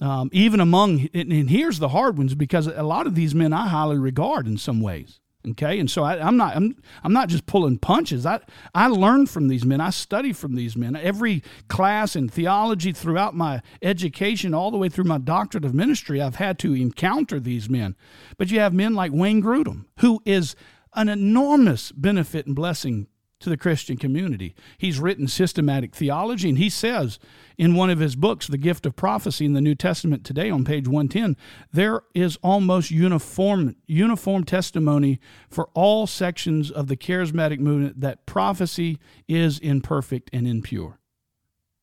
Um, 0.00 0.28
even 0.32 0.60
among, 0.60 1.08
and 1.14 1.50
here's 1.50 1.78
the 1.78 1.88
hard 1.88 2.18
ones 2.18 2.34
because 2.34 2.66
a 2.66 2.82
lot 2.82 3.06
of 3.06 3.14
these 3.14 3.34
men 3.34 3.52
I 3.52 3.68
highly 3.68 3.98
regard 3.98 4.46
in 4.46 4.58
some 4.58 4.80
ways. 4.80 5.20
Okay, 5.48 5.78
and 5.78 5.88
so 5.88 6.02
I, 6.02 6.26
am 6.26 6.36
not 6.36 6.56
I'm 6.56 6.76
I'm 7.04 7.12
not 7.12 7.28
just 7.28 7.46
pulling 7.46 7.78
punches. 7.78 8.26
I 8.26 8.40
I 8.74 8.88
learn 8.88 9.26
from 9.26 9.46
these 9.46 9.64
men. 9.64 9.80
I 9.80 9.90
study 9.90 10.32
from 10.32 10.56
these 10.56 10.76
men. 10.76 10.96
Every 10.96 11.42
class 11.68 12.16
in 12.16 12.28
theology 12.28 12.92
throughout 12.92 13.34
my 13.36 13.62
education, 13.80 14.54
all 14.54 14.72
the 14.72 14.76
way 14.76 14.88
through 14.88 15.04
my 15.04 15.18
doctorate 15.18 15.64
of 15.64 15.74
ministry, 15.74 16.20
I've 16.20 16.36
had 16.36 16.58
to 16.60 16.74
encounter 16.74 17.38
these 17.38 17.70
men. 17.70 17.94
But 18.38 18.50
you 18.50 18.58
have 18.58 18.74
men 18.74 18.94
like 18.94 19.12
Wayne 19.12 19.42
Grudem, 19.42 19.84
who 20.00 20.20
is 20.24 20.56
an 20.94 21.08
enormous 21.08 21.92
benefit 21.92 22.46
and 22.46 22.56
blessing 22.56 23.06
to 23.46 23.50
the 23.50 23.56
Christian 23.56 23.96
community. 23.96 24.56
He's 24.76 24.98
written 24.98 25.28
systematic 25.28 25.94
theology, 25.94 26.48
and 26.48 26.58
he 26.58 26.68
says 26.68 27.20
in 27.56 27.76
one 27.76 27.90
of 27.90 28.00
his 28.00 28.16
books, 28.16 28.48
The 28.48 28.58
Gift 28.58 28.84
of 28.86 28.96
Prophecy 28.96 29.44
in 29.44 29.52
the 29.52 29.60
New 29.60 29.76
Testament 29.76 30.24
today 30.24 30.50
on 30.50 30.64
page 30.64 30.88
110, 30.88 31.36
there 31.72 32.00
is 32.12 32.38
almost 32.42 32.90
uniform, 32.90 33.76
uniform 33.86 34.42
testimony 34.42 35.20
for 35.48 35.68
all 35.74 36.08
sections 36.08 36.72
of 36.72 36.88
the 36.88 36.96
charismatic 36.96 37.60
movement 37.60 38.00
that 38.00 38.26
prophecy 38.26 38.98
is 39.28 39.60
imperfect 39.60 40.28
and 40.32 40.48
impure. 40.48 40.98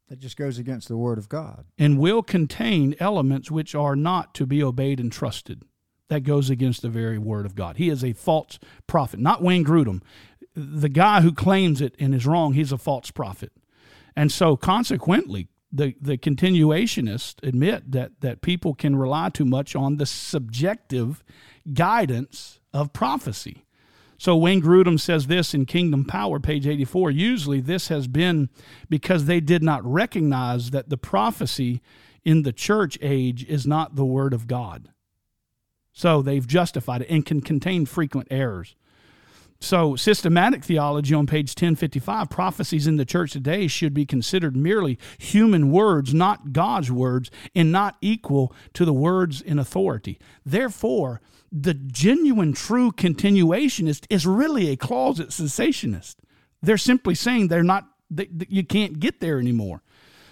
That 0.09 0.19
just 0.19 0.35
goes 0.35 0.57
against 0.57 0.89
the 0.89 0.97
Word 0.97 1.17
of 1.17 1.29
God. 1.29 1.63
And 1.77 1.97
will 1.97 2.23
contain 2.23 2.93
elements 2.99 3.49
which 3.49 3.73
are 3.73 3.95
not 3.95 4.33
to 4.35 4.45
be 4.45 4.61
obeyed 4.61 4.99
and 4.99 5.13
trusted. 5.13 5.63
That 6.09 6.25
goes 6.25 6.49
against 6.49 6.81
the 6.81 6.89
very 6.89 7.17
Word 7.17 7.45
of 7.45 7.55
God. 7.55 7.77
He 7.77 7.87
is 7.87 8.03
a 8.03 8.11
false 8.11 8.59
prophet, 8.85 9.21
not 9.21 9.41
Wayne 9.41 9.63
Grudem 9.63 10.01
the 10.55 10.89
guy 10.89 11.21
who 11.21 11.31
claims 11.31 11.81
it 11.81 11.95
and 11.99 12.13
is 12.13 12.25
wrong, 12.25 12.53
he's 12.53 12.71
a 12.71 12.77
false 12.77 13.11
prophet. 13.11 13.51
And 14.15 14.31
so 14.31 14.55
consequently, 14.55 15.47
the, 15.71 15.95
the 15.99 16.17
continuationists 16.17 17.35
admit 17.41 17.91
that, 17.91 18.21
that 18.21 18.41
people 18.41 18.75
can 18.75 18.95
rely 18.95 19.29
too 19.29 19.45
much 19.45 19.75
on 19.75 19.97
the 19.97 20.05
subjective 20.05 21.23
guidance 21.73 22.59
of 22.71 22.93
prophecy. 22.93 23.65
So 24.19 24.37
Wayne 24.37 24.61
Grudem 24.61 24.99
says 24.99 25.27
this 25.27 25.53
in 25.53 25.65
Kingdom 25.65 26.05
Power, 26.05 26.39
page 26.39 26.67
84. 26.67 27.11
Usually, 27.11 27.59
this 27.59 27.87
has 27.87 28.07
been 28.07 28.49
because 28.87 29.25
they 29.25 29.39
did 29.39 29.63
not 29.63 29.83
recognize 29.83 30.71
that 30.71 30.89
the 30.89 30.97
prophecy 30.97 31.81
in 32.23 32.43
the 32.43 32.53
church 32.53 32.97
age 33.01 33.43
is 33.45 33.67
not 33.67 33.95
the 33.95 34.05
Word 34.05 34.33
of 34.33 34.47
God. 34.47 34.89
So 35.91 36.21
they've 36.21 36.47
justified 36.47 37.01
it 37.01 37.09
and 37.09 37.25
can 37.25 37.41
contain 37.41 37.85
frequent 37.85 38.27
errors. 38.31 38.75
So, 39.63 39.95
systematic 39.95 40.65
theology 40.65 41.15
on 41.15 41.25
page 41.25 41.51
1055 41.51 42.29
prophecies 42.29 42.85
in 42.85 42.97
the 42.97 43.05
church 43.05 43.31
today 43.31 43.67
should 43.67 43.93
be 43.93 44.05
considered 44.05 44.57
merely 44.57 44.99
human 45.17 45.71
words, 45.71 46.13
not 46.13 46.51
God's 46.51 46.91
words, 46.91 47.31
and 47.55 47.71
not 47.71 47.95
equal 48.01 48.53
to 48.73 48.83
the 48.83 48.91
words 48.91 49.41
in 49.41 49.57
authority. 49.57 50.19
Therefore, 50.45 51.21
the 51.49 51.73
genuine, 51.73 52.51
true 52.51 52.91
continuationist 52.91 54.05
is 54.09 54.27
really 54.27 54.67
a 54.69 54.75
closet 54.75 55.29
cessationist. 55.29 56.15
They're 56.61 56.77
simply 56.77 57.15
saying 57.15 57.47
they're 57.47 57.63
not, 57.63 57.87
they, 58.11 58.27
you 58.49 58.65
can't 58.65 58.99
get 58.99 59.21
there 59.21 59.39
anymore. 59.39 59.81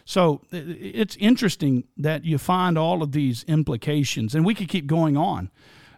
So 0.03 0.41
it's 0.51 1.15
interesting 1.15 1.85
that 1.95 2.25
you 2.25 2.37
find 2.37 2.77
all 2.77 3.01
of 3.01 3.13
these 3.13 3.45
implications, 3.45 4.35
and 4.35 4.45
we 4.45 4.55
could 4.55 4.67
keep 4.67 4.87
going 4.87 5.15
on 5.15 5.51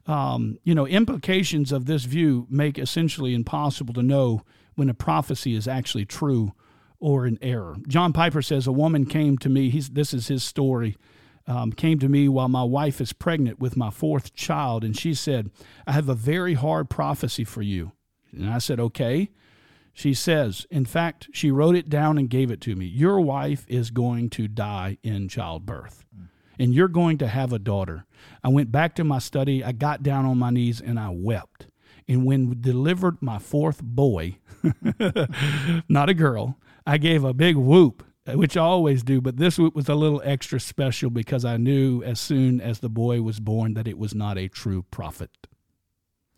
um, 0.05 0.57
you 0.63 0.75
know, 0.75 0.85
implications 0.85 1.71
of 1.71 1.85
this 1.85 2.03
view 2.03 2.45
make 2.49 2.77
essentially 2.77 3.33
impossible 3.33 3.93
to 3.93 4.03
know 4.03 4.41
when 4.75 4.89
a 4.89 4.93
prophecy 4.93 5.55
is 5.55 5.67
actually 5.67 6.05
true 6.05 6.53
or 6.99 7.25
an 7.25 7.37
error. 7.41 7.77
John 7.87 8.13
Piper 8.13 8.41
says 8.41 8.67
a 8.67 8.71
woman 8.71 9.05
came 9.05 9.37
to 9.39 9.49
me. 9.49 9.69
He's, 9.69 9.89
this 9.89 10.13
is 10.13 10.27
his 10.27 10.43
story. 10.43 10.97
Um, 11.45 11.73
came 11.73 11.99
to 11.99 12.07
me 12.07 12.29
while 12.29 12.47
my 12.47 12.63
wife 12.63 13.01
is 13.01 13.11
pregnant 13.11 13.59
with 13.59 13.75
my 13.75 13.89
fourth 13.89 14.33
child, 14.33 14.85
and 14.85 14.97
she 14.97 15.13
said, 15.13 15.51
"I 15.85 15.91
have 15.91 16.07
a 16.07 16.15
very 16.15 16.53
hard 16.53 16.89
prophecy 16.89 17.43
for 17.43 17.61
you." 17.61 17.91
And 18.31 18.49
I 18.49 18.59
said, 18.59 18.79
"Okay." 18.79 19.29
She 19.95 20.15
says, 20.15 20.65
in 20.71 20.85
fact, 20.85 21.27
she 21.33 21.51
wrote 21.51 21.75
it 21.75 21.87
down 21.87 22.17
and 22.17 22.27
gave 22.27 22.49
it 22.49 22.61
to 22.61 22.75
me. 22.75 22.85
Your 22.85 23.21
wife 23.21 23.63
is 23.67 23.91
going 23.91 24.31
to 24.31 24.47
die 24.47 24.97
in 25.03 25.27
childbirth. 25.27 26.03
Mm 26.17 26.29
and 26.59 26.73
you're 26.73 26.87
going 26.87 27.17
to 27.19 27.27
have 27.27 27.53
a 27.53 27.59
daughter. 27.59 28.05
I 28.43 28.49
went 28.49 28.71
back 28.71 28.95
to 28.95 29.03
my 29.03 29.19
study. 29.19 29.63
I 29.63 29.71
got 29.71 30.03
down 30.03 30.25
on 30.25 30.37
my 30.37 30.49
knees 30.49 30.81
and 30.81 30.99
I 30.99 31.09
wept. 31.09 31.67
And 32.07 32.25
when 32.25 32.59
delivered 32.59 33.21
my 33.21 33.39
fourth 33.39 33.81
boy, 33.81 34.37
not 35.89 36.09
a 36.09 36.13
girl, 36.13 36.57
I 36.85 36.97
gave 36.97 37.23
a 37.23 37.33
big 37.33 37.55
whoop, 37.55 38.03
which 38.27 38.57
I 38.57 38.61
always 38.61 39.03
do, 39.03 39.21
but 39.21 39.37
this 39.37 39.57
whoop 39.57 39.75
was 39.75 39.87
a 39.87 39.95
little 39.95 40.21
extra 40.25 40.59
special 40.59 41.09
because 41.09 41.45
I 41.45 41.57
knew 41.57 42.03
as 42.03 42.19
soon 42.19 42.59
as 42.59 42.79
the 42.79 42.89
boy 42.89 43.21
was 43.21 43.39
born 43.39 43.73
that 43.75 43.87
it 43.87 43.97
was 43.97 44.13
not 44.13 44.37
a 44.37 44.47
true 44.47 44.83
prophet 44.91 45.47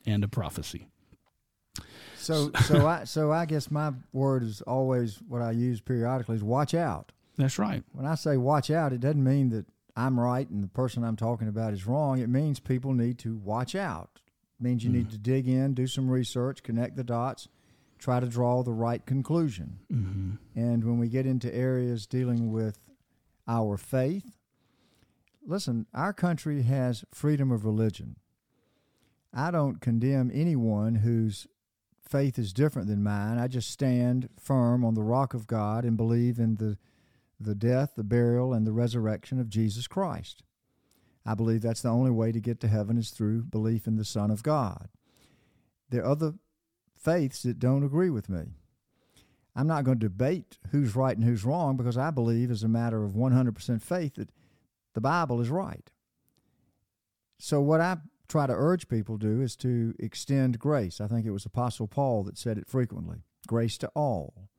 and 0.06 0.24
a 0.24 0.28
prophecy. 0.28 0.88
So, 2.16 2.52
so 2.64 2.88
I, 2.88 3.04
so 3.04 3.32
I 3.32 3.46
guess 3.46 3.70
my 3.70 3.94
word 4.12 4.44
is 4.44 4.62
always 4.62 5.18
what 5.28 5.42
I 5.42 5.52
use 5.52 5.80
periodically 5.80 6.36
is 6.36 6.44
watch 6.44 6.74
out. 6.74 7.12
That's 7.38 7.60
right. 7.60 7.84
When 7.92 8.06
I 8.06 8.16
say 8.16 8.38
watch 8.38 8.72
out, 8.72 8.94
it 8.94 9.00
doesn't 9.00 9.24
mean 9.24 9.50
that 9.50 9.66
I'm 9.96 10.20
right 10.20 10.50
and 10.50 10.64
the 10.64 10.68
person 10.68 11.04
I'm 11.04 11.16
talking 11.16 11.48
about 11.48 11.74
is 11.74 11.88
wrong, 11.88 12.20
it 12.20 12.30
means 12.30 12.60
people 12.60 12.94
need 12.94 13.18
to 13.20 13.36
watch 13.38 13.76
out. 13.76 14.20
It 14.60 14.64
means 14.64 14.84
you 14.84 14.90
mm 14.90 14.94
need 14.94 15.10
to 15.12 15.18
dig 15.18 15.48
in, 15.48 15.74
do 15.74 15.88
some 15.88 16.10
research, 16.10 16.64
connect 16.64 16.96
the 16.96 17.04
dots, 17.04 17.48
try 18.00 18.20
to 18.20 18.28
draw 18.28 18.64
the 18.64 18.74
right 18.74 19.06
conclusion. 19.06 19.80
Mm-hmm. 19.92 20.32
And 20.60 20.84
when 20.84 21.00
we 21.00 21.08
get 21.08 21.26
into 21.26 21.54
areas 21.54 22.06
dealing 22.06 22.52
with 22.52 22.78
our 23.48 23.78
faith, 23.78 24.38
listen, 25.46 25.86
our 25.94 26.14
country 26.14 26.64
has 26.64 27.04
freedom 27.12 27.52
of 27.52 27.66
religion. 27.66 28.18
I 29.34 29.52
don't 29.52 29.82
condemn 29.82 30.32
anyone 30.34 30.96
whose 30.96 31.48
faith 32.08 32.40
is 32.40 32.54
different 32.54 32.88
than 32.88 33.04
mine. 33.04 33.38
I 33.38 33.48
just 33.48 33.70
stand 33.70 34.30
firm 34.40 34.86
on 34.86 34.94
the 34.94 35.04
rock 35.04 35.34
of 35.34 35.48
God 35.48 35.84
and 35.84 35.98
believe 35.98 36.40
in 36.40 36.56
the 36.56 36.78
the 37.40 37.56
death, 37.56 37.94
the 37.96 38.04
burial, 38.04 38.54
and 38.54 38.66
the 38.66 38.72
resurrection 38.72 39.40
of 39.40 39.50
Jesus 39.50 39.88
Christ. 39.88 40.44
I 41.26 41.34
believe 41.34 41.62
that's 41.62 41.82
the 41.82 41.90
only 41.90 42.12
way 42.12 42.32
to 42.32 42.40
get 42.40 42.60
to 42.62 42.68
heaven 42.68 42.98
is 42.98 43.10
through 43.10 43.44
belief 43.44 43.88
in 43.88 43.96
the 43.98 44.06
Son 44.06 44.30
of 44.30 44.44
God. 44.44 44.90
There 45.90 46.04
are 46.04 46.12
other 46.12 46.34
faiths 46.96 47.44
that 47.44 47.60
don't 47.60 47.84
agree 47.84 48.10
with 48.10 48.30
me. 48.30 48.54
I'm 49.56 49.68
not 49.68 49.86
going 49.86 50.00
to 50.00 50.08
debate 50.08 50.58
who's 50.72 50.96
right 50.96 51.16
and 51.16 51.26
who's 51.26 51.46
wrong 51.46 51.78
because 51.78 51.98
I 51.98 52.12
believe, 52.12 52.52
as 52.52 52.64
a 52.64 52.68
matter 52.68 53.04
of 53.04 53.14
100% 53.14 53.82
faith, 53.82 54.16
that 54.16 54.30
the 54.94 55.02
Bible 55.02 55.40
is 55.40 55.50
right. 55.50 55.90
So, 57.40 57.62
what 57.62 57.82
I 57.82 57.98
try 58.28 58.48
to 58.48 58.54
urge 58.54 58.88
people 58.88 59.18
to 59.18 59.26
do 59.26 59.42
is 59.42 59.56
to 59.58 59.94
extend 60.00 60.60
grace. 60.60 61.00
I 61.00 61.08
think 61.08 61.26
it 61.26 61.32
was 61.32 61.46
Apostle 61.46 61.88
Paul 61.88 62.24
that 62.24 62.38
said 62.38 62.58
it 62.58 62.68
frequently 62.68 63.24
grace 63.48 63.78
to 63.78 63.88
all 63.96 64.50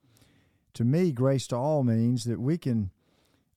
to 0.77 0.85
me, 0.85 1.11
grace 1.11 1.47
to 1.49 1.57
all 1.57 1.83
means 1.83 2.25
that 2.25 2.39
we 2.39 2.59
can 2.59 2.91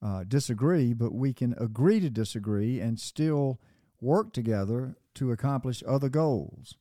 uh, 0.01 0.23
disagree, 0.25 0.93
but 0.93 1.13
we 1.13 1.33
can 1.33 1.53
agree 1.59 1.99
to 1.99 2.09
disagree 2.09 2.79
and 2.79 2.97
still 2.97 3.59
work 3.99 4.31
together 4.31 4.95
to 5.15 5.31
accomplish 5.31 5.83
other 5.85 6.07
goals 6.07 6.75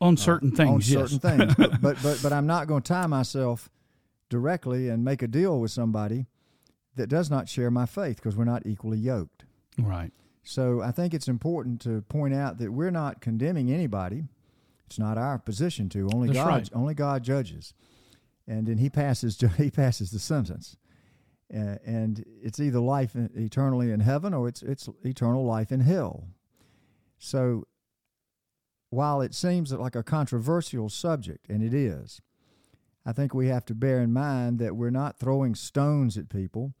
on 0.00 0.14
uh, 0.14 0.16
certain 0.16 0.52
uh, 0.52 0.56
things. 0.56 0.94
On 0.96 1.08
certain 1.08 1.18
things, 1.18 1.54
but, 1.58 1.80
but 1.80 2.02
but 2.02 2.20
but 2.22 2.32
I'm 2.32 2.46
not 2.46 2.68
going 2.68 2.82
to 2.82 2.88
tie 2.88 3.08
myself 3.08 3.68
directly 4.28 4.88
and 4.88 5.04
make 5.04 5.22
a 5.22 5.26
deal 5.26 5.58
with 5.58 5.72
somebody 5.72 6.26
that 6.94 7.08
does 7.08 7.28
not 7.28 7.48
share 7.48 7.70
my 7.72 7.86
faith 7.86 8.16
because 8.16 8.36
we're 8.36 8.44
not 8.44 8.64
equally 8.64 8.98
yoked. 8.98 9.44
Right. 9.76 10.12
So 10.44 10.82
I 10.82 10.92
think 10.92 11.14
it's 11.14 11.26
important 11.26 11.80
to 11.80 12.02
point 12.02 12.32
out 12.32 12.58
that 12.58 12.70
we're 12.70 12.92
not 12.92 13.20
condemning 13.20 13.72
anybody. 13.72 14.24
It's 14.86 15.00
not 15.00 15.18
our 15.18 15.38
position 15.38 15.88
to. 15.88 16.08
Only 16.12 16.28
That's 16.28 16.38
God. 16.38 16.46
Right. 16.46 16.70
Only 16.72 16.94
God 16.94 17.24
judges 17.24 17.74
and 18.46 18.66
then 18.66 18.78
he 18.78 18.90
passes 18.90 19.42
he 19.56 19.70
passes 19.70 20.10
the 20.10 20.18
sentence. 20.18 20.76
Uh, 21.54 21.76
and 21.84 22.24
it's 22.42 22.58
either 22.58 22.80
life 22.80 23.14
eternally 23.14 23.92
in 23.92 24.00
heaven 24.00 24.32
or 24.32 24.48
it's 24.48 24.62
it's 24.62 24.88
eternal 25.04 25.44
life 25.44 25.70
in 25.70 25.80
hell. 25.80 26.28
So 27.18 27.64
while 28.90 29.20
it 29.20 29.34
seems 29.34 29.72
like 29.72 29.96
a 29.96 30.02
controversial 30.02 30.88
subject, 30.88 31.48
and 31.48 31.62
it 31.62 31.74
is, 31.74 32.20
I 33.04 33.12
think 33.12 33.34
we 33.34 33.48
have 33.48 33.64
to 33.66 33.74
bear 33.74 34.00
in 34.00 34.12
mind 34.12 34.58
that 34.60 34.76
we're 34.76 34.90
not 34.90 35.18
throwing 35.18 35.54
stones 35.54 36.16
at 36.16 36.28
people. 36.28 36.74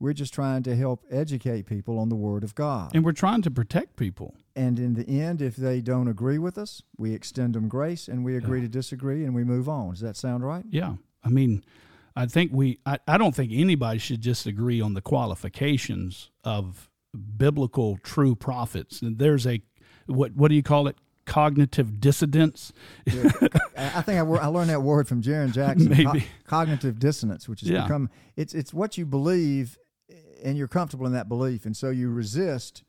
We're 0.00 0.12
just 0.12 0.32
trying 0.32 0.62
to 0.62 0.76
help 0.76 1.04
educate 1.10 1.66
people 1.66 1.98
on 1.98 2.08
the 2.08 2.16
Word 2.16 2.44
of 2.44 2.54
God. 2.54 2.94
And 2.94 3.04
we're 3.04 3.12
trying 3.12 3.42
to 3.42 3.50
protect 3.50 3.96
people. 3.96 4.36
And 4.54 4.78
in 4.78 4.94
the 4.94 5.20
end, 5.20 5.42
if 5.42 5.56
they 5.56 5.80
don't 5.80 6.08
agree 6.08 6.38
with 6.38 6.56
us, 6.56 6.82
we 6.96 7.14
extend 7.14 7.54
them 7.54 7.68
grace 7.68 8.08
and 8.08 8.24
we 8.24 8.36
agree 8.36 8.60
yeah. 8.60 8.66
to 8.66 8.68
disagree 8.68 9.24
and 9.24 9.34
we 9.34 9.44
move 9.44 9.68
on. 9.68 9.90
Does 9.90 10.00
that 10.00 10.16
sound 10.16 10.44
right? 10.44 10.64
Yeah. 10.70 10.94
I 11.28 11.30
mean, 11.30 11.62
I 12.16 12.26
think 12.26 12.50
we, 12.52 12.78
I, 12.86 12.98
I 13.06 13.18
don't 13.18 13.34
think 13.34 13.52
anybody 13.54 13.98
should 13.98 14.22
just 14.22 14.46
agree 14.46 14.80
on 14.80 14.94
the 14.94 15.02
qualifications 15.02 16.30
of 16.42 16.90
biblical 17.36 17.98
true 18.02 18.34
prophets. 18.34 19.00
There's 19.02 19.46
a, 19.46 19.60
what, 20.06 20.34
what 20.34 20.48
do 20.48 20.54
you 20.54 20.62
call 20.62 20.88
it? 20.88 20.96
Cognitive 21.26 22.00
dissidence. 22.00 22.72
yeah. 23.04 23.30
I 23.76 24.00
think 24.00 24.18
I, 24.18 24.22
I, 24.22 24.46
learned 24.46 24.70
that 24.70 24.82
word 24.82 25.06
from 25.06 25.22
Jaron 25.22 25.52
Jackson. 25.52 25.90
Maybe. 25.90 26.04
Co- 26.04 26.26
cognitive 26.44 26.98
dissonance, 26.98 27.46
which 27.46 27.60
has 27.60 27.68
yeah. 27.68 27.82
become, 27.82 28.08
it's, 28.34 28.54
it's 28.54 28.72
what 28.72 28.96
you 28.96 29.04
believe 29.04 29.78
and 30.42 30.56
you're 30.56 30.68
comfortable 30.68 31.06
in 31.06 31.12
that 31.12 31.28
belief. 31.28 31.66
And 31.66 31.76
so 31.76 31.90
you 31.90 32.08
resist 32.08 32.82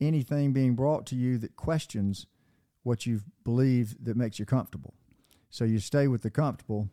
anything 0.00 0.52
being 0.52 0.74
brought 0.74 1.06
to 1.06 1.14
you 1.14 1.38
that 1.38 1.54
questions 1.54 2.26
what 2.82 3.06
you 3.06 3.20
believe 3.44 3.96
that 4.04 4.16
makes 4.16 4.38
you 4.38 4.44
comfortable. 4.44 4.94
So 5.50 5.64
you 5.64 5.78
stay 5.78 6.08
with 6.08 6.22
the 6.22 6.30
comfortable 6.30 6.88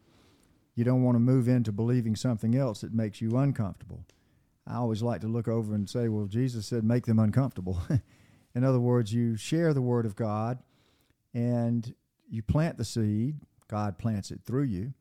you 0.79 0.85
don't 0.85 1.03
want 1.03 1.15
to 1.15 1.19
move 1.19 1.49
into 1.49 1.73
believing 1.73 2.15
something 2.15 2.55
else 2.55 2.79
that 2.79 2.93
makes 2.93 3.19
you 3.19 3.37
uncomfortable. 3.37 4.05
I 4.65 4.75
always 4.75 5.03
like 5.03 5.19
to 5.21 5.27
look 5.27 5.49
over 5.49 5.75
and 5.75 5.89
say, 5.89 6.07
well, 6.07 6.25
Jesus 6.25 6.67
said, 6.67 6.85
make 6.85 7.05
them 7.05 7.19
uncomfortable. 7.19 7.81
In 8.55 8.63
other 8.63 8.79
words, 8.79 9.13
you 9.13 9.35
share 9.35 9.73
the 9.73 9.81
Word 9.81 10.05
of 10.05 10.15
God 10.15 10.59
and 11.33 11.93
you 12.29 12.41
plant 12.41 12.77
the 12.77 12.85
seed, 12.85 13.41
God 13.67 13.97
plants 13.97 14.31
it 14.31 14.39
through 14.45 14.63
you, 14.63 14.93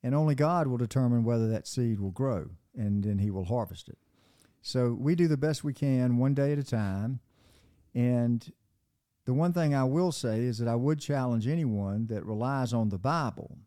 and 0.00 0.14
only 0.14 0.36
God 0.36 0.68
will 0.68 0.76
determine 0.76 1.24
whether 1.24 1.48
that 1.48 1.66
seed 1.66 1.98
will 1.98 2.12
grow 2.12 2.50
and 2.76 3.02
then 3.02 3.18
He 3.18 3.32
will 3.32 3.46
harvest 3.46 3.88
it. 3.88 3.98
So 4.62 4.96
we 4.96 5.16
do 5.16 5.26
the 5.26 5.36
best 5.36 5.64
we 5.64 5.72
can 5.72 6.18
one 6.18 6.34
day 6.34 6.52
at 6.52 6.58
a 6.58 6.64
time. 6.64 7.18
And 7.96 8.48
the 9.24 9.34
one 9.34 9.52
thing 9.52 9.74
I 9.74 9.84
will 9.84 10.12
say 10.12 10.42
is 10.42 10.58
that 10.58 10.68
I 10.68 10.76
would 10.76 11.00
challenge 11.00 11.48
anyone 11.48 12.06
that 12.06 12.24
relies 12.24 12.72
on 12.72 12.90
the 12.90 12.98
Bible 12.98 13.58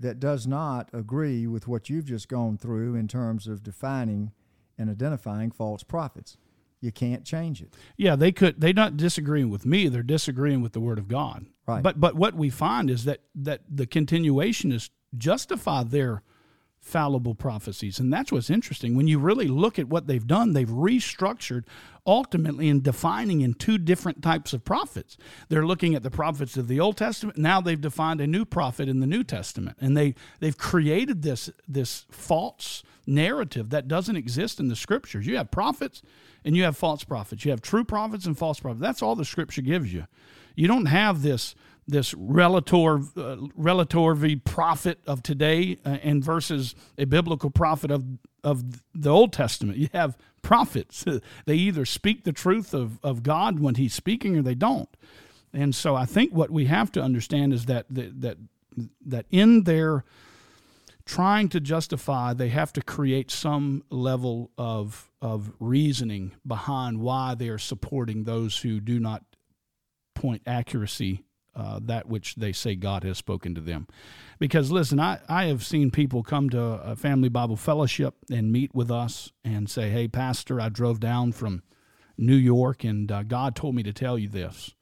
that 0.00 0.20
does 0.20 0.46
not 0.46 0.88
agree 0.92 1.46
with 1.46 1.68
what 1.68 1.88
you've 1.88 2.06
just 2.06 2.28
gone 2.28 2.58
through 2.58 2.94
in 2.94 3.08
terms 3.08 3.46
of 3.46 3.62
defining 3.62 4.32
and 4.76 4.90
identifying 4.90 5.50
false 5.50 5.82
prophets. 5.82 6.36
You 6.80 6.92
can't 6.92 7.24
change 7.24 7.62
it. 7.62 7.72
Yeah, 7.96 8.14
they 8.14 8.30
could. 8.30 8.60
They're 8.60 8.74
not 8.74 8.96
disagreeing 8.96 9.48
with 9.48 9.64
me. 9.64 9.88
They're 9.88 10.02
disagreeing 10.02 10.60
with 10.60 10.72
the 10.72 10.80
Word 10.80 10.98
of 10.98 11.08
God. 11.08 11.46
Right. 11.66 11.82
But 11.82 11.98
but 11.98 12.14
what 12.14 12.34
we 12.34 12.50
find 12.50 12.90
is 12.90 13.04
that 13.04 13.20
that 13.36 13.62
the 13.70 13.86
continuationists 13.86 14.90
justify 15.16 15.84
their 15.84 16.22
fallible 16.84 17.34
prophecies. 17.34 17.98
And 17.98 18.12
that's 18.12 18.30
what's 18.30 18.50
interesting. 18.50 18.94
When 18.94 19.08
you 19.08 19.18
really 19.18 19.48
look 19.48 19.78
at 19.78 19.88
what 19.88 20.06
they've 20.06 20.26
done, 20.26 20.52
they've 20.52 20.68
restructured 20.68 21.64
ultimately 22.06 22.68
in 22.68 22.82
defining 22.82 23.40
in 23.40 23.54
two 23.54 23.78
different 23.78 24.22
types 24.22 24.52
of 24.52 24.64
prophets. 24.66 25.16
They're 25.48 25.66
looking 25.66 25.94
at 25.94 26.02
the 26.02 26.10
prophets 26.10 26.58
of 26.58 26.68
the 26.68 26.78
Old 26.78 26.98
Testament. 26.98 27.38
Now 27.38 27.62
they've 27.62 27.80
defined 27.80 28.20
a 28.20 28.26
new 28.26 28.44
prophet 28.44 28.86
in 28.86 29.00
the 29.00 29.06
New 29.06 29.24
Testament. 29.24 29.78
And 29.80 29.96
they, 29.96 30.14
they've 30.40 30.56
created 30.56 31.22
this, 31.22 31.50
this 31.66 32.04
false 32.10 32.82
narrative 33.06 33.70
that 33.70 33.88
doesn't 33.88 34.16
exist 34.16 34.60
in 34.60 34.68
the 34.68 34.76
scriptures. 34.76 35.26
You 35.26 35.38
have 35.38 35.50
prophets 35.50 36.02
and 36.44 36.54
you 36.54 36.64
have 36.64 36.76
false 36.76 37.02
prophets. 37.02 37.46
You 37.46 37.50
have 37.50 37.62
true 37.62 37.84
prophets 37.84 38.26
and 38.26 38.36
false 38.36 38.60
prophets. 38.60 38.82
That's 38.82 39.02
all 39.02 39.16
the 39.16 39.24
scripture 39.24 39.62
gives 39.62 39.92
you. 39.92 40.06
You 40.54 40.68
don't 40.68 40.86
have 40.86 41.22
this 41.22 41.54
this 41.86 42.14
relator 42.14 43.00
uh, 43.16 43.36
relatively 43.54 44.36
prophet 44.36 44.98
of 45.06 45.22
today 45.22 45.78
uh, 45.84 45.98
and 46.02 46.24
versus 46.24 46.74
a 46.98 47.04
biblical 47.04 47.50
prophet 47.50 47.90
of 47.90 48.04
of 48.42 48.82
the 48.94 49.10
Old 49.10 49.32
Testament. 49.32 49.78
You 49.78 49.88
have 49.92 50.16
prophets. 50.42 51.04
they 51.46 51.54
either 51.54 51.84
speak 51.84 52.24
the 52.24 52.32
truth 52.32 52.74
of, 52.74 52.98
of 53.02 53.22
God 53.22 53.58
when 53.58 53.76
he's 53.76 53.94
speaking 53.94 54.36
or 54.36 54.42
they 54.42 54.54
don't. 54.54 54.88
And 55.52 55.74
so 55.74 55.94
I 55.94 56.04
think 56.04 56.32
what 56.32 56.50
we 56.50 56.66
have 56.66 56.92
to 56.92 57.02
understand 57.02 57.52
is 57.52 57.66
that 57.66 57.86
that 57.90 58.20
that, 58.20 58.38
that 59.06 59.26
in 59.30 59.64
their 59.64 60.04
trying 61.06 61.50
to 61.50 61.60
justify, 61.60 62.32
they 62.32 62.48
have 62.48 62.72
to 62.72 62.82
create 62.82 63.30
some 63.30 63.84
level 63.90 64.50
of 64.56 65.10
of 65.20 65.52
reasoning 65.60 66.34
behind 66.46 67.00
why 67.00 67.34
they 67.34 67.48
are 67.48 67.58
supporting 67.58 68.24
those 68.24 68.58
who 68.58 68.80
do 68.80 68.98
not 68.98 69.22
point 70.14 70.42
accuracy 70.46 71.24
uh, 71.56 71.80
that 71.82 72.08
which 72.08 72.34
they 72.36 72.52
say 72.52 72.74
God 72.74 73.04
has 73.04 73.18
spoken 73.18 73.54
to 73.54 73.60
them. 73.60 73.86
Because 74.38 74.70
listen, 74.70 74.98
I, 75.00 75.20
I 75.28 75.44
have 75.46 75.64
seen 75.64 75.90
people 75.90 76.22
come 76.22 76.50
to 76.50 76.60
a 76.60 76.96
family 76.96 77.28
Bible 77.28 77.56
fellowship 77.56 78.14
and 78.30 78.52
meet 78.52 78.74
with 78.74 78.90
us 78.90 79.32
and 79.44 79.70
say, 79.70 79.90
Hey, 79.90 80.08
Pastor, 80.08 80.60
I 80.60 80.68
drove 80.68 81.00
down 81.00 81.32
from 81.32 81.62
New 82.16 82.36
York 82.36 82.84
and 82.84 83.10
uh, 83.10 83.22
God 83.22 83.54
told 83.54 83.74
me 83.74 83.82
to 83.82 83.92
tell 83.92 84.18
you 84.18 84.28
this. 84.28 84.74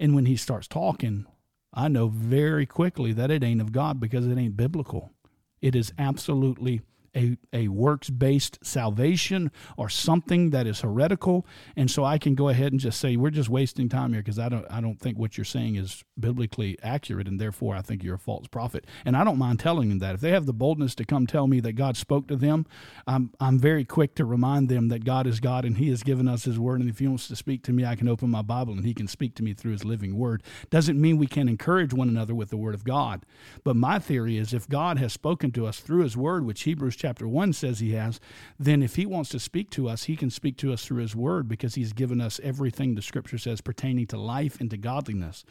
And 0.00 0.14
when 0.14 0.26
he 0.26 0.36
starts 0.36 0.68
talking, 0.68 1.26
I 1.72 1.88
know 1.88 2.08
very 2.08 2.66
quickly 2.66 3.12
that 3.12 3.30
it 3.30 3.44
ain't 3.44 3.60
of 3.60 3.72
God 3.72 4.00
because 4.00 4.26
it 4.26 4.38
ain't 4.38 4.56
biblical. 4.56 5.12
It 5.60 5.74
is 5.74 5.92
absolutely 5.98 6.82
a, 7.18 7.36
a 7.52 7.68
works 7.68 8.10
based 8.10 8.58
salvation 8.62 9.50
or 9.76 9.88
something 9.88 10.50
that 10.50 10.66
is 10.66 10.80
heretical. 10.80 11.46
And 11.76 11.90
so 11.90 12.04
I 12.04 12.18
can 12.18 12.34
go 12.34 12.48
ahead 12.48 12.72
and 12.72 12.80
just 12.80 13.00
say, 13.00 13.16
we're 13.16 13.30
just 13.30 13.48
wasting 13.48 13.88
time 13.88 14.12
here 14.12 14.22
because 14.22 14.38
I 14.38 14.48
don't, 14.48 14.64
I 14.70 14.80
don't 14.80 15.00
think 15.00 15.18
what 15.18 15.36
you're 15.36 15.44
saying 15.44 15.74
is 15.74 16.04
biblically 16.18 16.78
accurate. 16.82 17.26
And 17.26 17.40
therefore, 17.40 17.74
I 17.74 17.82
think 17.82 18.02
you're 18.02 18.14
a 18.14 18.18
false 18.18 18.46
prophet. 18.46 18.86
And 19.04 19.16
I 19.16 19.24
don't 19.24 19.38
mind 19.38 19.58
telling 19.58 19.88
them 19.88 19.98
that. 19.98 20.14
If 20.14 20.20
they 20.20 20.30
have 20.30 20.46
the 20.46 20.52
boldness 20.52 20.94
to 20.96 21.04
come 21.04 21.26
tell 21.26 21.46
me 21.46 21.60
that 21.60 21.72
God 21.72 21.96
spoke 21.96 22.28
to 22.28 22.36
them, 22.36 22.66
I'm, 23.06 23.32
I'm 23.40 23.58
very 23.58 23.84
quick 23.84 24.14
to 24.16 24.24
remind 24.24 24.68
them 24.68 24.88
that 24.88 25.04
God 25.04 25.26
is 25.26 25.40
God 25.40 25.64
and 25.64 25.78
He 25.78 25.88
has 25.90 26.02
given 26.02 26.28
us 26.28 26.44
His 26.44 26.58
word. 26.58 26.80
And 26.80 26.88
if 26.88 27.00
He 27.00 27.08
wants 27.08 27.26
to 27.28 27.36
speak 27.36 27.64
to 27.64 27.72
me, 27.72 27.84
I 27.84 27.96
can 27.96 28.08
open 28.08 28.30
my 28.30 28.42
Bible 28.42 28.74
and 28.74 28.84
He 28.84 28.94
can 28.94 29.08
speak 29.08 29.34
to 29.36 29.42
me 29.42 29.54
through 29.54 29.72
His 29.72 29.84
living 29.84 30.16
word. 30.16 30.42
Doesn't 30.70 31.00
mean 31.00 31.18
we 31.18 31.26
can 31.26 31.48
encourage 31.48 31.92
one 31.92 32.08
another 32.08 32.34
with 32.34 32.50
the 32.50 32.56
word 32.56 32.74
of 32.74 32.84
God. 32.84 33.26
But 33.64 33.76
my 33.76 33.98
theory 33.98 34.36
is 34.36 34.54
if 34.54 34.68
God 34.68 34.98
has 34.98 35.12
spoken 35.12 35.50
to 35.52 35.66
us 35.66 35.80
through 35.80 36.02
His 36.02 36.16
word, 36.16 36.44
which 36.44 36.62
Hebrews 36.62 36.96
chapter 36.96 37.07
1 37.16 37.52
says 37.52 37.78
he 37.78 37.92
has, 37.92 38.20
then 38.58 38.82
if 38.82 38.96
he 38.96 39.06
wants 39.06 39.30
to 39.30 39.38
speak 39.38 39.70
to 39.70 39.88
us, 39.88 40.04
he 40.04 40.16
can 40.16 40.30
speak 40.30 40.56
to 40.58 40.72
us 40.72 40.84
through 40.84 41.02
his 41.02 41.16
word 41.16 41.48
because 41.48 41.74
he's 41.74 41.92
given 41.92 42.20
us 42.20 42.40
everything 42.42 42.94
the 42.94 43.02
scripture 43.02 43.38
says 43.38 43.60
pertaining 43.60 44.06
to 44.08 44.18
life 44.18 44.60
and 44.60 44.70
to 44.70 44.76
godliness. 44.76 45.44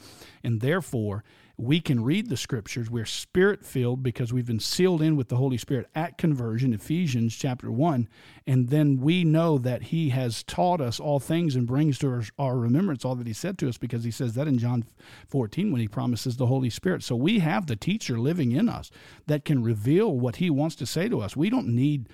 And 0.43 0.61
therefore, 0.61 1.23
we 1.59 1.81
can 1.81 2.03
read 2.03 2.29
the 2.29 2.37
scriptures. 2.37 2.89
We're 2.89 3.05
spirit 3.05 3.65
filled 3.65 4.03
because 4.03 4.31
we've 4.31 4.45
been 4.45 4.59
sealed 4.59 5.01
in 5.01 5.15
with 5.15 5.29
the 5.29 5.37
Holy 5.37 5.57
Spirit 5.57 5.87
at 5.95 6.15
conversion, 6.15 6.71
Ephesians 6.71 7.35
chapter 7.35 7.71
1. 7.71 8.07
And 8.45 8.69
then 8.69 8.99
we 8.99 9.23
know 9.23 9.57
that 9.57 9.83
He 9.83 10.09
has 10.09 10.43
taught 10.43 10.79
us 10.79 10.99
all 10.99 11.19
things 11.19 11.55
and 11.55 11.65
brings 11.65 11.97
to 11.99 12.09
our, 12.09 12.23
our, 12.37 12.57
remembrance 12.57 13.03
all 13.03 13.15
that 13.15 13.25
He 13.25 13.33
said 13.33 13.57
to 13.57 13.69
us 13.69 13.77
because 13.79 14.03
He 14.03 14.11
says 14.11 14.35
that 14.35 14.47
in 14.47 14.59
John 14.59 14.85
14 15.29 15.71
when 15.71 15.81
He 15.81 15.87
promises 15.87 16.37
the 16.37 16.45
Holy 16.45 16.69
Spirit. 16.69 17.01
So 17.01 17.15
we 17.15 17.39
have 17.39 17.65
the 17.65 17.75
teacher 17.75 18.19
living 18.19 18.51
in 18.51 18.69
us 18.69 18.91
that 19.25 19.43
can 19.43 19.63
reveal 19.63 20.15
what 20.15 20.35
He 20.35 20.51
wants 20.51 20.75
to 20.75 20.85
say 20.85 21.09
to 21.09 21.21
us. 21.21 21.35
We 21.35 21.49
don't 21.49 21.69
need 21.69 22.07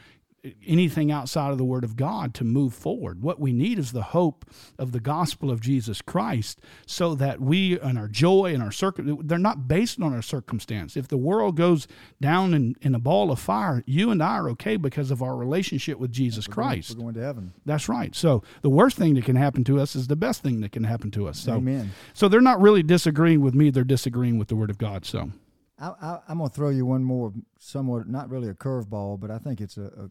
anything 0.65 1.11
outside 1.11 1.51
of 1.51 1.57
the 1.57 1.63
Word 1.63 1.83
of 1.83 1.95
God 1.95 2.33
to 2.35 2.43
move 2.43 2.73
forward. 2.73 3.21
What 3.21 3.39
we 3.39 3.53
need 3.53 3.79
is 3.79 3.91
the 3.91 4.01
hope 4.01 4.45
of 4.77 4.91
the 4.91 4.99
gospel 4.99 5.49
of 5.49 5.61
Jesus 5.61 6.01
Christ 6.01 6.59
so 6.85 7.15
that 7.15 7.39
we 7.39 7.79
and 7.79 7.97
our 7.97 8.07
joy 8.07 8.53
and 8.53 8.61
our 8.61 8.71
circum 8.71 9.25
they're 9.25 9.37
not 9.37 9.67
based 9.67 10.01
on 10.01 10.13
our 10.13 10.21
circumstance. 10.21 10.97
If 10.97 11.07
the 11.07 11.17
world 11.17 11.55
goes 11.55 11.87
down 12.21 12.53
in, 12.53 12.75
in 12.81 12.93
a 12.93 12.99
ball 12.99 13.31
of 13.31 13.39
fire, 13.39 13.83
you 13.85 14.11
and 14.11 14.21
I 14.21 14.37
are 14.37 14.49
okay 14.49 14.75
because 14.75 15.11
of 15.11 15.21
our 15.21 15.35
relationship 15.35 15.97
with 15.97 16.11
Jesus 16.11 16.47
we're 16.47 16.55
Christ. 16.55 16.89
Going, 16.89 17.05
we're 17.05 17.11
going 17.13 17.21
to 17.21 17.25
heaven. 17.25 17.53
That's 17.65 17.87
right. 17.87 18.13
So 18.13 18.43
the 18.61 18.69
worst 18.69 18.97
thing 18.97 19.13
that 19.15 19.25
can 19.25 19.35
happen 19.35 19.63
to 19.65 19.79
us 19.79 19.95
is 19.95 20.07
the 20.07 20.15
best 20.15 20.43
thing 20.43 20.61
that 20.61 20.71
can 20.71 20.83
happen 20.83 21.11
to 21.11 21.27
us. 21.27 21.39
So, 21.39 21.53
Amen. 21.53 21.91
So 22.13 22.27
they're 22.27 22.41
not 22.41 22.61
really 22.61 22.83
disagreeing 22.83 23.41
with 23.41 23.53
me, 23.53 23.69
they're 23.69 23.83
disagreeing 23.83 24.37
with 24.37 24.49
the 24.49 24.55
Word 24.55 24.69
of 24.69 24.77
God. 24.77 25.05
So 25.05 25.31
I, 25.79 26.19
am 26.27 26.37
going 26.37 26.49
to 26.49 26.55
throw 26.55 26.69
you 26.69 26.85
one 26.85 27.03
more, 27.03 27.33
somewhat, 27.59 28.07
not 28.07 28.29
really 28.29 28.49
a 28.49 28.53
curveball, 28.53 29.19
but 29.19 29.31
I 29.31 29.37
think 29.37 29.59
it's 29.59 29.77
a, 29.77 29.85
a 29.85 30.09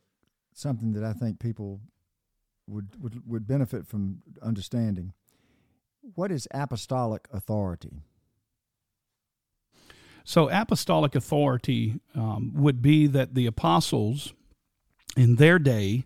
something 0.55 0.93
that 0.93 1.05
I 1.05 1.13
think 1.13 1.39
people 1.39 1.81
would, 2.67 3.03
would, 3.03 3.29
would 3.29 3.47
benefit 3.47 3.87
from 3.87 4.23
understanding. 4.43 5.13
What 6.15 6.33
is 6.33 6.49
apostolic 6.53 7.29
authority? 7.33 8.03
So, 10.25 10.49
apostolic 10.51 11.15
authority 11.15 12.01
um, 12.15 12.53
would 12.55 12.81
be 12.81 13.09
that 13.09 13.35
the 13.35 13.47
apostles 13.47 14.33
in 15.17 15.37
their 15.37 15.59
day 15.59 16.05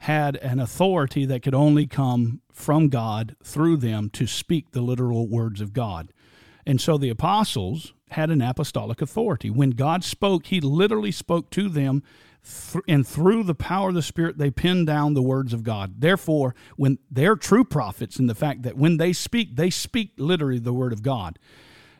had 0.00 0.36
an 0.36 0.60
authority 0.60 1.24
that 1.24 1.42
could 1.42 1.54
only 1.54 1.86
come 1.86 2.42
from 2.52 2.88
God 2.88 3.36
through 3.42 3.78
them 3.78 4.10
to 4.10 4.26
speak 4.26 4.72
the 4.72 4.82
literal 4.82 5.26
words 5.26 5.62
of 5.62 5.72
God. 5.72 6.12
And 6.66 6.80
so 6.80 6.98
the 6.98 7.08
apostles 7.08 7.94
had 8.10 8.30
an 8.30 8.42
apostolic 8.42 9.00
authority. 9.00 9.50
When 9.50 9.70
God 9.70 10.04
spoke, 10.04 10.46
he 10.46 10.60
literally 10.60 11.10
spoke 11.10 11.50
to 11.50 11.68
them 11.68 12.02
and 12.86 13.06
through 13.06 13.44
the 13.44 13.54
power 13.54 13.88
of 13.88 13.94
the 13.94 14.02
Spirit, 14.02 14.38
they 14.38 14.50
pin 14.50 14.84
down 14.84 15.14
the 15.14 15.22
words 15.22 15.52
of 15.52 15.62
God. 15.62 15.94
Therefore, 15.98 16.54
when 16.76 16.98
they're 17.10 17.36
true 17.36 17.64
prophets, 17.64 18.18
in 18.18 18.26
the 18.26 18.34
fact 18.34 18.62
that 18.62 18.76
when 18.76 18.98
they 18.98 19.12
speak, 19.12 19.56
they 19.56 19.70
speak 19.70 20.12
literally 20.18 20.58
the 20.58 20.72
word 20.72 20.92
of 20.92 21.02
God. 21.02 21.38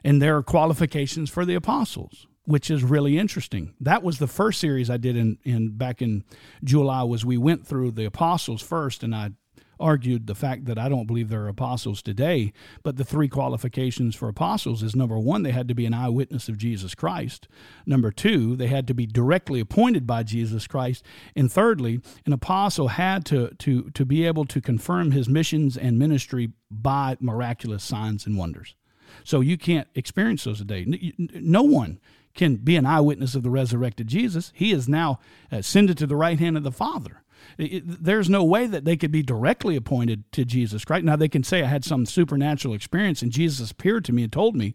And 0.03 0.21
there 0.21 0.37
are 0.37 0.43
qualifications 0.43 1.31
for 1.31 1.47
the 1.47 1.55
apostles, 1.55 2.27
which 2.45 2.71
is 2.71 2.85
really 2.85 3.17
interesting. 3.17 3.75
That 3.81 4.03
was 4.03 4.19
the 4.19 4.27
first 4.27 4.61
series 4.61 4.91
I 4.91 4.99
did 4.99 5.17
in, 5.17 5.39
in 5.45 5.79
back 5.79 6.03
in 6.03 6.25
July. 6.63 7.03
Was 7.05 7.25
we 7.25 7.39
went 7.39 7.67
through 7.67 7.93
the 7.93 8.05
apostles 8.05 8.61
first, 8.61 9.03
and 9.03 9.15
I 9.15 9.31
argued 9.79 10.27
the 10.27 10.35
fact 10.35 10.65
that 10.67 10.79
I 10.79 10.89
don't 10.89 11.07
believe 11.07 11.29
there 11.29 11.45
are 11.45 11.49
apostles 11.49 12.03
today, 12.03 12.53
but 12.83 12.97
the 12.97 13.05
three 13.05 13.29
qualifications 13.29 14.15
for 14.15 14.29
apostles 14.29 14.83
is 14.83 14.95
number 14.95 15.19
one, 15.19 15.43
they 15.43 15.51
had 15.51 15.69
to 15.69 15.75
be 15.75 15.87
an 15.87 15.95
eyewitness 15.95 16.49
of 16.49 16.59
Jesus 16.59 16.95
Christ. 16.95 17.49
Number 17.87 18.11
two, 18.11 18.57
they 18.57 18.69
had 18.69 18.87
to 18.89 18.95
be 18.95 19.07
directly 19.07 19.61
appointed 19.61 20.07
by 20.07 20.23
Jesus 20.23 20.67
Christ. 20.67 21.05
And 21.35 21.51
thirdly, 21.51 22.01
an 22.27 22.33
apostle 22.33 22.89
had 22.89 23.25
to, 23.27 23.51
to, 23.59 23.91
to 23.91 24.05
be 24.05 24.27
able 24.27 24.45
to 24.47 24.61
confirm 24.61 25.11
his 25.11 25.29
missions 25.29 25.77
and 25.77 25.99
ministry 25.99 26.53
by 26.71 27.17
miraculous 27.21 27.85
signs 27.85 28.27
and 28.27 28.37
wonders. 28.37 28.75
So 29.23 29.41
you 29.41 29.57
can't 29.57 29.89
experience 29.95 30.45
those 30.45 30.59
today. 30.59 31.13
No 31.19 31.63
one 31.63 32.01
can 32.35 32.57
be 32.57 32.77
an 32.77 32.87
eyewitness 32.87 33.35
of 33.35 33.43
the 33.43 33.51
resurrected 33.51 34.09
Jesus. 34.09 34.53
He 34.55 34.73
is 34.73 34.89
now 34.89 35.21
uh, 35.53 35.59
ascended 35.59 35.97
to 35.99 36.07
the 36.07 36.17
right 36.17 36.39
hand 36.39 36.57
of 36.57 36.65
the 36.65 36.73
Father. 36.73 37.23
It, 37.59 37.83
there's 37.87 38.29
no 38.29 38.45
way 38.45 38.67
that 38.67 38.85
they 38.85 38.97
could 38.97 39.13
be 39.13 39.23
directly 39.23 39.77
appointed 39.77 40.31
to 40.33 40.45
Jesus 40.45 40.85
Christ. 40.85 41.05
Now, 41.05 41.17
they 41.17 41.29
can 41.29 41.45
say, 41.45 41.63
I 41.63 41.67
had 41.67 41.85
some 41.85 42.07
supernatural 42.07 42.75
experience 42.75 43.23
and 43.23 43.33
Jesus 43.33 43.71
appeared 43.71 44.05
to 44.07 44.13
me 44.13 44.25
and 44.25 44.33
told 44.33 44.57
me, 44.57 44.75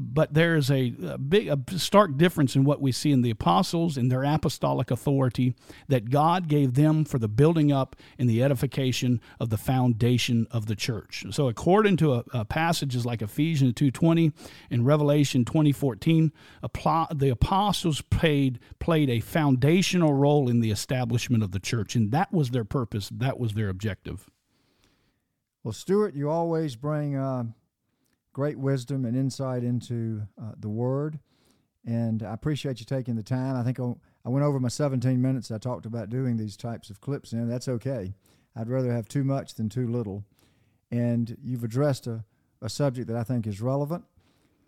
but 0.00 0.34
there's 0.34 0.70
a, 0.70 0.94
a, 1.04 1.18
big, 1.18 1.48
a 1.48 1.58
stark 1.78 2.16
difference 2.16 2.56
in 2.56 2.64
what 2.64 2.80
we 2.80 2.92
see 2.92 3.12
in 3.12 3.22
the 3.22 3.30
apostles 3.30 3.96
and 3.96 4.10
their 4.10 4.24
apostolic 4.24 4.90
authority 4.90 5.54
that 5.88 6.10
God 6.10 6.48
gave 6.48 6.74
them 6.74 7.04
for 7.04 7.18
the 7.18 7.28
building 7.28 7.70
up 7.70 7.96
and 8.18 8.28
the 8.28 8.42
edification 8.42 9.20
of 9.38 9.50
the 9.50 9.56
foundation 9.56 10.46
of 10.50 10.66
the 10.66 10.74
church. 10.74 11.24
So, 11.30 11.48
according 11.48 11.98
to 11.98 12.14
a, 12.14 12.24
a 12.32 12.44
passages 12.44 13.06
like 13.06 13.22
Ephesians 13.22 13.74
two 13.74 13.90
twenty 13.90 14.32
and 14.70 14.86
Revelation 14.86 15.44
twenty 15.44 15.72
fourteen, 15.72 16.32
the 16.62 17.30
apostles 17.30 18.00
played 18.00 18.58
played 18.78 19.10
a 19.10 19.20
foundational 19.20 20.14
role 20.14 20.48
in 20.48 20.60
the 20.60 20.70
establishment 20.70 21.42
of 21.42 21.52
the 21.52 21.60
church, 21.60 21.94
and 21.94 22.10
that 22.12 22.32
was 22.32 22.50
their 22.50 22.64
purpose. 22.64 23.08
That 23.10 23.38
was 23.38 23.52
their 23.52 23.68
objective. 23.68 24.28
Well, 25.62 25.72
Stuart, 25.72 26.14
you 26.14 26.30
always 26.30 26.76
bring. 26.76 27.16
Uh 27.16 27.44
great 28.32 28.58
wisdom 28.58 29.04
and 29.04 29.16
insight 29.16 29.62
into 29.62 30.22
uh, 30.40 30.52
the 30.58 30.68
Word. 30.68 31.18
And 31.86 32.22
I 32.22 32.32
appreciate 32.34 32.80
you 32.80 32.86
taking 32.86 33.16
the 33.16 33.22
time. 33.22 33.56
I 33.56 33.62
think 33.62 33.80
I'll, 33.80 34.00
i 34.24 34.28
went 34.28 34.44
over 34.44 34.60
my 34.60 34.68
17 34.68 35.20
minutes 35.20 35.50
I 35.50 35.58
talked 35.58 35.86
about 35.86 36.10
doing 36.10 36.36
these 36.36 36.56
types 36.56 36.90
of 36.90 37.00
clips 37.00 37.32
in. 37.32 37.48
That's 37.48 37.68
okay. 37.68 38.14
I'd 38.54 38.68
rather 38.68 38.92
have 38.92 39.08
too 39.08 39.24
much 39.24 39.54
than 39.54 39.68
too 39.68 39.88
little. 39.88 40.24
And 40.90 41.36
you've 41.42 41.64
addressed 41.64 42.06
a, 42.06 42.24
a 42.60 42.68
subject 42.68 43.08
that 43.08 43.16
I 43.16 43.24
think 43.24 43.46
is 43.46 43.60
relevant. 43.60 44.04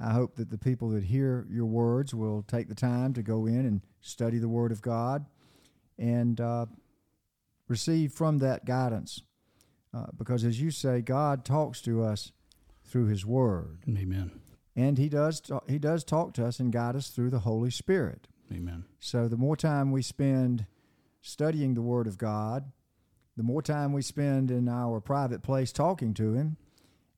I 0.00 0.12
hope 0.12 0.36
that 0.36 0.50
the 0.50 0.58
people 0.58 0.88
that 0.90 1.04
hear 1.04 1.46
your 1.50 1.66
words 1.66 2.14
will 2.14 2.42
take 2.42 2.68
the 2.68 2.74
time 2.74 3.12
to 3.14 3.22
go 3.22 3.46
in 3.46 3.66
and 3.66 3.82
study 4.00 4.38
the 4.38 4.48
Word 4.48 4.72
of 4.72 4.82
God 4.82 5.26
and 5.98 6.40
uh, 6.40 6.66
receive 7.68 8.12
from 8.12 8.38
that 8.38 8.64
guidance. 8.64 9.22
Uh, 9.94 10.06
because 10.16 10.44
as 10.44 10.60
you 10.60 10.70
say, 10.70 11.02
God 11.02 11.44
talks 11.44 11.80
to 11.82 12.02
us 12.02 12.32
through 12.92 13.06
His 13.06 13.24
Word. 13.24 13.78
Amen. 13.88 14.30
And 14.76 14.98
He 14.98 15.08
does 15.08 15.42
He 15.66 15.78
does 15.78 16.04
talk 16.04 16.34
to 16.34 16.46
us 16.46 16.60
and 16.60 16.70
guide 16.70 16.94
us 16.94 17.08
through 17.08 17.30
the 17.30 17.40
Holy 17.40 17.70
Spirit. 17.70 18.28
Amen. 18.52 18.84
So 19.00 19.28
the 19.28 19.38
more 19.38 19.56
time 19.56 19.90
we 19.90 20.02
spend 20.02 20.66
studying 21.22 21.72
the 21.72 21.82
Word 21.82 22.06
of 22.06 22.18
God, 22.18 22.70
the 23.34 23.42
more 23.42 23.62
time 23.62 23.94
we 23.94 24.02
spend 24.02 24.50
in 24.50 24.68
our 24.68 25.00
private 25.00 25.42
place 25.42 25.72
talking 25.72 26.12
to 26.14 26.34
Him, 26.34 26.58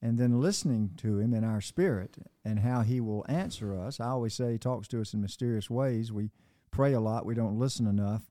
and 0.01 0.17
then 0.17 0.41
listening 0.41 0.93
to 0.99 1.19
Him 1.19 1.35
in 1.35 1.43
our 1.43 1.61
spirit 1.61 2.19
and 2.45 2.61
how 2.61 2.83
He 2.83 3.01
will 3.01 3.27
answer 3.29 3.77
us. 3.77 3.99
I 3.99 4.11
always 4.11 4.35
say 4.35 4.53
He 4.53 4.59
talks 4.59 4.87
to 4.89 5.01
us 5.01 5.13
in 5.13 5.21
mysterious 5.21 5.69
ways. 5.69 6.13
We 6.13 6.31
pray 6.71 6.93
a 6.93 7.01
lot, 7.01 7.27
we 7.27 7.35
don't 7.35 7.59
listen 7.59 7.87
enough. 7.89 8.23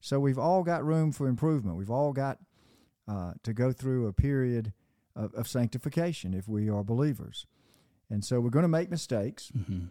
So 0.00 0.20
we've 0.20 0.38
all 0.38 0.62
got 0.62 0.84
room 0.84 1.10
for 1.10 1.26
improvement. 1.26 1.76
We've 1.78 1.90
all 1.90 2.12
got 2.12 2.38
uh, 3.08 3.32
to 3.42 3.52
go 3.52 3.72
through 3.72 4.06
a 4.06 4.12
period 4.12 4.72
of, 5.16 5.34
of, 5.34 5.48
sanctification 5.48 6.34
if 6.34 6.46
we 6.46 6.68
are 6.68 6.84
believers. 6.84 7.46
And 8.10 8.24
so 8.24 8.38
we're 8.40 8.50
going 8.50 8.64
to 8.64 8.68
make 8.68 8.90
mistakes. 8.90 9.50
Mm-hmm. 9.56 9.86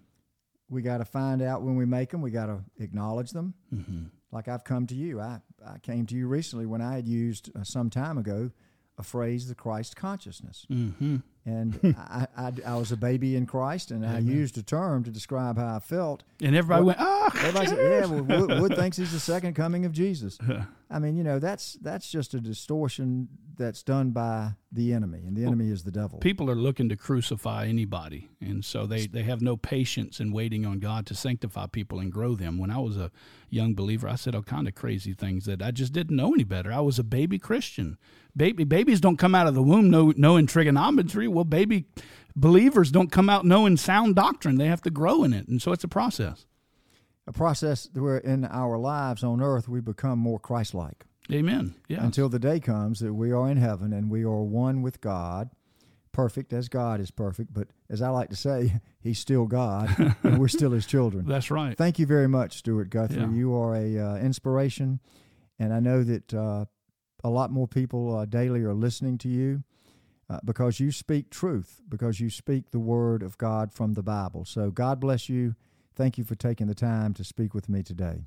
We 0.70 0.82
got 0.82 1.00
to 1.00 1.06
find 1.06 1.42
out 1.42 1.64
when 1.64 1.76
we 1.76 1.86
make 1.86 2.12
them. 2.12 2.22
We 2.22 2.32
got 2.32 2.46
to 2.46 2.60
acknowledge 2.80 3.32
them. 3.32 3.54
Mm-hmm. 3.74 4.06
Like 4.32 4.48
I've 4.48 4.64
come 4.64 4.88
to 4.88 4.96
you. 4.96 5.20
I, 5.20 5.40
I 5.66 5.80
came 5.80 6.06
to 6.08 6.16
you 6.16 6.28
recently 6.28 6.66
when 6.66 6.82
I 6.82 6.96
had 6.96 7.08
used 7.08 7.52
uh, 7.56 7.64
some 7.64 7.90
time 7.90 8.18
ago 8.18 8.52
a 8.98 9.04
phrase, 9.04 9.48
the 9.48 9.56
Christ 9.56 9.96
consciousness. 9.96 10.66
Mm-hmm. 10.72 11.18
And 11.46 11.96
I, 11.98 12.28
I, 12.38 12.52
I, 12.66 12.76
was 12.78 12.92
a 12.92 12.98
baby 12.98 13.36
in 13.36 13.46
Christ, 13.46 13.92
and 13.92 14.06
I 14.06 14.20
used 14.20 14.58
a 14.58 14.64
term 14.64 15.04
to 15.04 15.12
describe 15.12 15.58
how 15.58 15.76
I 15.76 15.80
felt. 15.80 16.24
And 16.42 16.56
everybody 16.56 16.86
well, 16.86 16.96
went, 16.98 17.00
ah! 17.00 17.32
Everybody 17.36 17.68
said, 17.68 17.78
yeah, 17.78 18.06
well, 18.06 18.24
Wood, 18.24 18.62
Wood 18.62 18.76
thinks 18.76 18.98
he's 18.98 19.12
the 19.12 19.20
second 19.20 19.54
coming 19.54 19.86
of 19.86 19.92
Jesus. 19.92 20.38
I 20.90 21.00
mean, 21.00 21.16
you 21.16 21.24
know, 21.24 21.40
that's 21.40 21.74
that's 21.82 22.10
just 22.10 22.34
a 22.34 22.40
distortion 22.40 23.28
that's 23.58 23.84
done 23.84 24.12
by 24.12 24.52
the 24.72 24.94
enemy, 24.94 25.24
and 25.26 25.36
the 25.36 25.42
well, 25.42 25.54
enemy 25.54 25.72
is 25.72 25.84
the 25.84 25.92
devil. 25.92 26.20
People 26.20 26.50
are 26.50 26.56
looking 26.56 26.90
to 26.90 26.96
crucify 26.96 27.66
anybody, 27.66 28.30
and 28.42 28.64
so 28.64 28.86
they, 28.86 29.08
they 29.08 29.24
have 29.24 29.42
no 29.42 29.58
patience 29.58 30.20
in 30.20 30.32
waiting 30.32 30.66
on 30.66 30.80
God 30.80 31.06
to 31.08 31.16
sanctify 31.16 31.68
people 31.68 32.00
and 32.00 32.12
grow 32.12 32.36
them. 32.36 32.58
When 32.58 32.72
I 32.72 32.80
was 32.80 32.98
a 32.98 33.12
young 33.50 33.76
believer, 33.76 34.08
I 34.08 34.16
said 34.16 34.36
all 34.36 34.44
kind 34.44 34.68
of 34.68 34.76
crazy 34.76 35.14
things 35.14 35.46
that 35.46 35.62
I 35.62 35.72
just 35.72 35.94
didn't 35.94 36.16
know 36.16 36.34
any 36.34 36.44
better. 36.44 36.72
I 36.72 36.82
was 36.82 37.00
a 37.00 37.04
baby 37.04 37.40
Christian. 37.40 37.98
Baby 38.36 38.64
babies 38.64 39.00
don't 39.00 39.18
come 39.18 39.36
out 39.36 39.48
of 39.48 39.56
the 39.56 39.64
womb 39.64 39.90
know, 39.90 40.14
knowing 40.18 40.48
trigonometry. 40.48 41.28
Well, 41.28 41.46
baby 41.46 41.86
believers 42.36 42.92
don't 42.92 43.12
come 43.12 43.30
out 43.30 43.46
knowing 43.46 43.78
sound 43.78 44.16
doctrine. 44.16 44.58
They 44.58 44.68
have 44.68 44.82
to 44.84 44.90
grow 44.90 45.24
in 45.24 45.34
it, 45.34 45.48
and 45.48 45.62
so 45.62 45.72
it's 45.72 45.84
a 45.84 45.90
process 45.90 46.46
a 47.28 47.34
process 47.34 47.90
where 47.94 48.18
in 48.18 48.46
our 48.46 48.78
lives 48.78 49.24
on 49.24 49.42
earth 49.42 49.68
we 49.68 49.82
become 49.82 50.20
more 50.20 50.40
Christ 50.40 50.74
like. 50.74 51.06
Amen. 51.32 51.76
Yeah. 51.88 52.04
Until 52.04 52.30
the 52.30 52.40
day 52.40 52.60
comes 52.60 53.00
that 53.00 53.14
we 53.14 53.32
are 53.32 53.50
in 53.50 53.58
heaven 53.58 53.94
and 53.94 54.10
we 54.10 54.24
are 54.24 54.44
one 54.44 54.82
with 54.82 55.02
God, 55.02 55.50
perfect 56.12 56.54
as 56.54 56.70
God 56.70 57.00
is 57.00 57.12
perfect. 57.12 57.54
But 57.54 57.70
as 57.90 58.02
I 58.02 58.10
like 58.10 58.30
to 58.30 58.36
say, 58.36 58.82
He's 59.00 59.20
still 59.20 59.46
God 59.46 60.16
and 60.24 60.40
we're 60.40 60.48
still 60.48 60.72
His 60.72 60.86
children. 60.86 61.26
That's 61.28 61.52
right. 61.52 61.78
Thank 61.78 62.00
you 62.00 62.06
very 62.06 62.28
much, 62.28 62.58
Stuart 62.58 62.90
Guthrie. 62.90 63.18
Yeah. 63.18 63.32
You 63.32 63.56
are 63.56 63.76
a 63.76 63.98
uh, 63.98 64.18
inspiration, 64.18 65.00
and 65.60 65.74
I 65.74 65.80
know 65.80 66.04
that 66.04 66.34
uh, 66.34 66.66
a 67.24 67.30
lot 67.30 67.52
more 67.52 67.68
people 67.68 68.16
uh, 68.16 68.26
daily 68.26 68.62
are 68.62 68.74
listening 68.74 69.18
to 69.20 69.30
you. 69.30 69.64
Uh, 70.28 70.40
because 70.44 70.80
you 70.80 70.92
speak 70.92 71.30
truth, 71.30 71.84
because 71.88 72.20
you 72.20 72.32
speak 72.32 72.72
the 72.72 72.80
word 72.80 73.22
of 73.22 73.38
God 73.38 73.72
from 73.72 73.94
the 73.94 74.02
Bible. 74.02 74.44
So, 74.44 74.72
God 74.72 75.00
bless 75.00 75.30
you 75.30 75.54
Thank 75.96 76.18
you 76.18 76.24
for 76.24 76.36
taking 76.36 76.68
the 76.68 76.76
time 76.76 77.14
to 77.14 77.24
speak 77.24 77.54
with 77.54 77.70
me 77.70 77.82
today. 77.82 78.26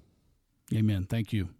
Amen. 0.74 1.06
Thank 1.08 1.32
you. 1.32 1.50